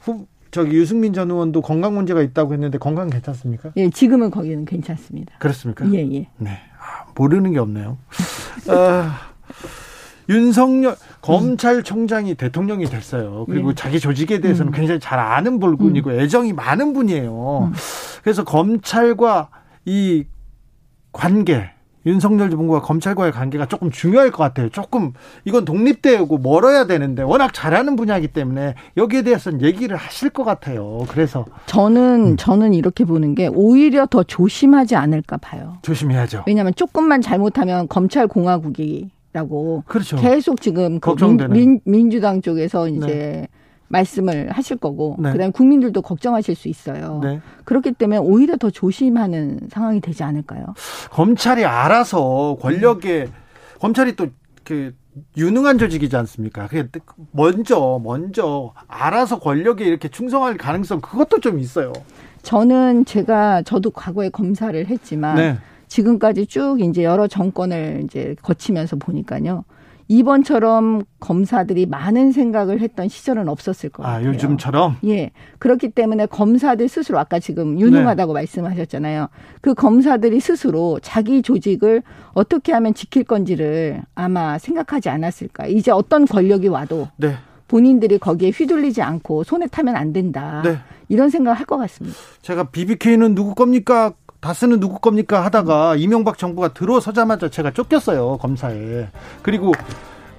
[0.00, 3.72] 후 저기 유승민 전 의원도 건강 문제가 있다고 했는데 건강 괜찮습니까?
[3.76, 5.34] 예, 지금은 거기는 괜찮습니다.
[5.38, 5.90] 그렇습니까?
[5.92, 6.28] 예, 예.
[6.38, 6.50] 네.
[6.78, 7.98] 아, 모르는 게 없네요.
[8.68, 9.18] 아,
[10.28, 10.96] 윤석열
[11.26, 12.36] 검찰총장이 음.
[12.36, 13.44] 대통령이 됐어요.
[13.46, 13.74] 그리고 예.
[13.74, 14.76] 자기 조직에 대해서는 음.
[14.76, 16.20] 굉장히 잘 아는 불군이고 음.
[16.20, 17.70] 애정이 많은 분이에요.
[17.70, 17.72] 음.
[18.22, 19.48] 그래서 검찰과
[19.84, 20.24] 이
[21.12, 21.70] 관계
[22.06, 24.68] 윤석열 정부가 검찰과의 관계가 조금 중요할 것 같아요.
[24.68, 25.12] 조금
[25.44, 31.04] 이건 독립되고 멀어야 되는데 워낙 잘하는 분야이기 때문에 여기에 대해서는 얘기를 하실 것 같아요.
[31.08, 32.36] 그래서 저는 음.
[32.36, 35.78] 저는 이렇게 보는 게 오히려 더 조심하지 않을까 봐요.
[35.82, 36.44] 조심해야죠.
[36.46, 40.16] 왜냐하면 조금만 잘못하면 검찰 공화국이 라고 그렇죠.
[40.16, 41.14] 계속 지금 그
[41.50, 43.48] 민, 민, 주당 쪽에서 이제 네.
[43.88, 45.32] 말씀을 하실 거고 네.
[45.32, 47.20] 그다음에 국민들도 걱정하실 수 있어요.
[47.22, 47.40] 네.
[47.64, 50.74] 그렇기 때문에 오히려 더 조심하는 상황이 되지 않을까요?
[51.10, 53.28] 검찰이 알아서 권력에
[53.78, 54.26] 검찰이 또
[54.66, 54.92] 그
[55.36, 56.66] 유능한 조직이지 않습니까?
[56.66, 56.88] 그
[57.30, 61.92] 먼저 먼저 알아서 권력에 이렇게 충성할 가능성 그것도 좀 있어요.
[62.42, 65.58] 저는 제가 저도 과거에 검사를 했지만 네.
[65.88, 69.64] 지금까지 쭉 이제 여러 정권을 이제 거치면서 보니까요.
[70.08, 74.28] 이번처럼 검사들이 많은 생각을 했던 시절은 없었을 것 아, 같아요.
[74.28, 74.96] 아, 요즘처럼?
[75.04, 75.32] 예.
[75.58, 78.40] 그렇기 때문에 검사들 스스로 아까 지금 유능하다고 네.
[78.40, 79.28] 말씀하셨잖아요.
[79.60, 82.02] 그 검사들이 스스로 자기 조직을
[82.34, 85.66] 어떻게 하면 지킬 건지를 아마 생각하지 않았을까.
[85.66, 87.34] 이제 어떤 권력이 와도 네.
[87.66, 90.62] 본인들이 거기에 휘둘리지 않고 손에 타면 안 된다.
[90.64, 90.78] 네.
[91.08, 92.16] 이런 생각을 할 것 같습니다.
[92.42, 94.12] 제가 BBK는 누구 겁니까?
[94.46, 99.08] 다스는 누구 겁니까 하다가 이명박 정부가 들어서자마자 제가 쫓겼어요 검사에
[99.42, 99.72] 그리고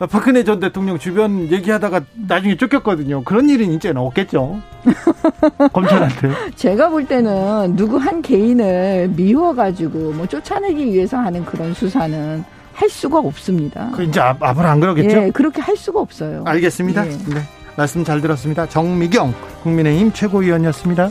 [0.09, 3.23] 박근혜 전 대통령 주변 얘기하다가 나중에 쫓겼거든요.
[3.23, 4.61] 그런 일은 이제는 없겠죠.
[5.73, 6.29] 검찰한테.
[6.55, 12.43] 제가 볼 때는 누구 한 개인을 미워가지고 뭐 쫓아내기 위해서 하는 그런 수사는
[12.73, 13.89] 할 수가 없습니다.
[13.95, 15.17] 그 이제 앞, 앞으로 안 그러겠죠?
[15.17, 16.43] 예, 그렇게 할 수가 없어요.
[16.45, 17.07] 알겠습니다.
[17.07, 17.09] 예.
[17.09, 17.41] 네.
[17.75, 18.67] 말씀 잘 들었습니다.
[18.69, 19.33] 정미경
[19.63, 21.09] 국민의힘 최고위원이었습니다.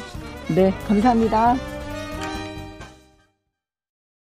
[0.55, 1.76] 네, 감사합니다.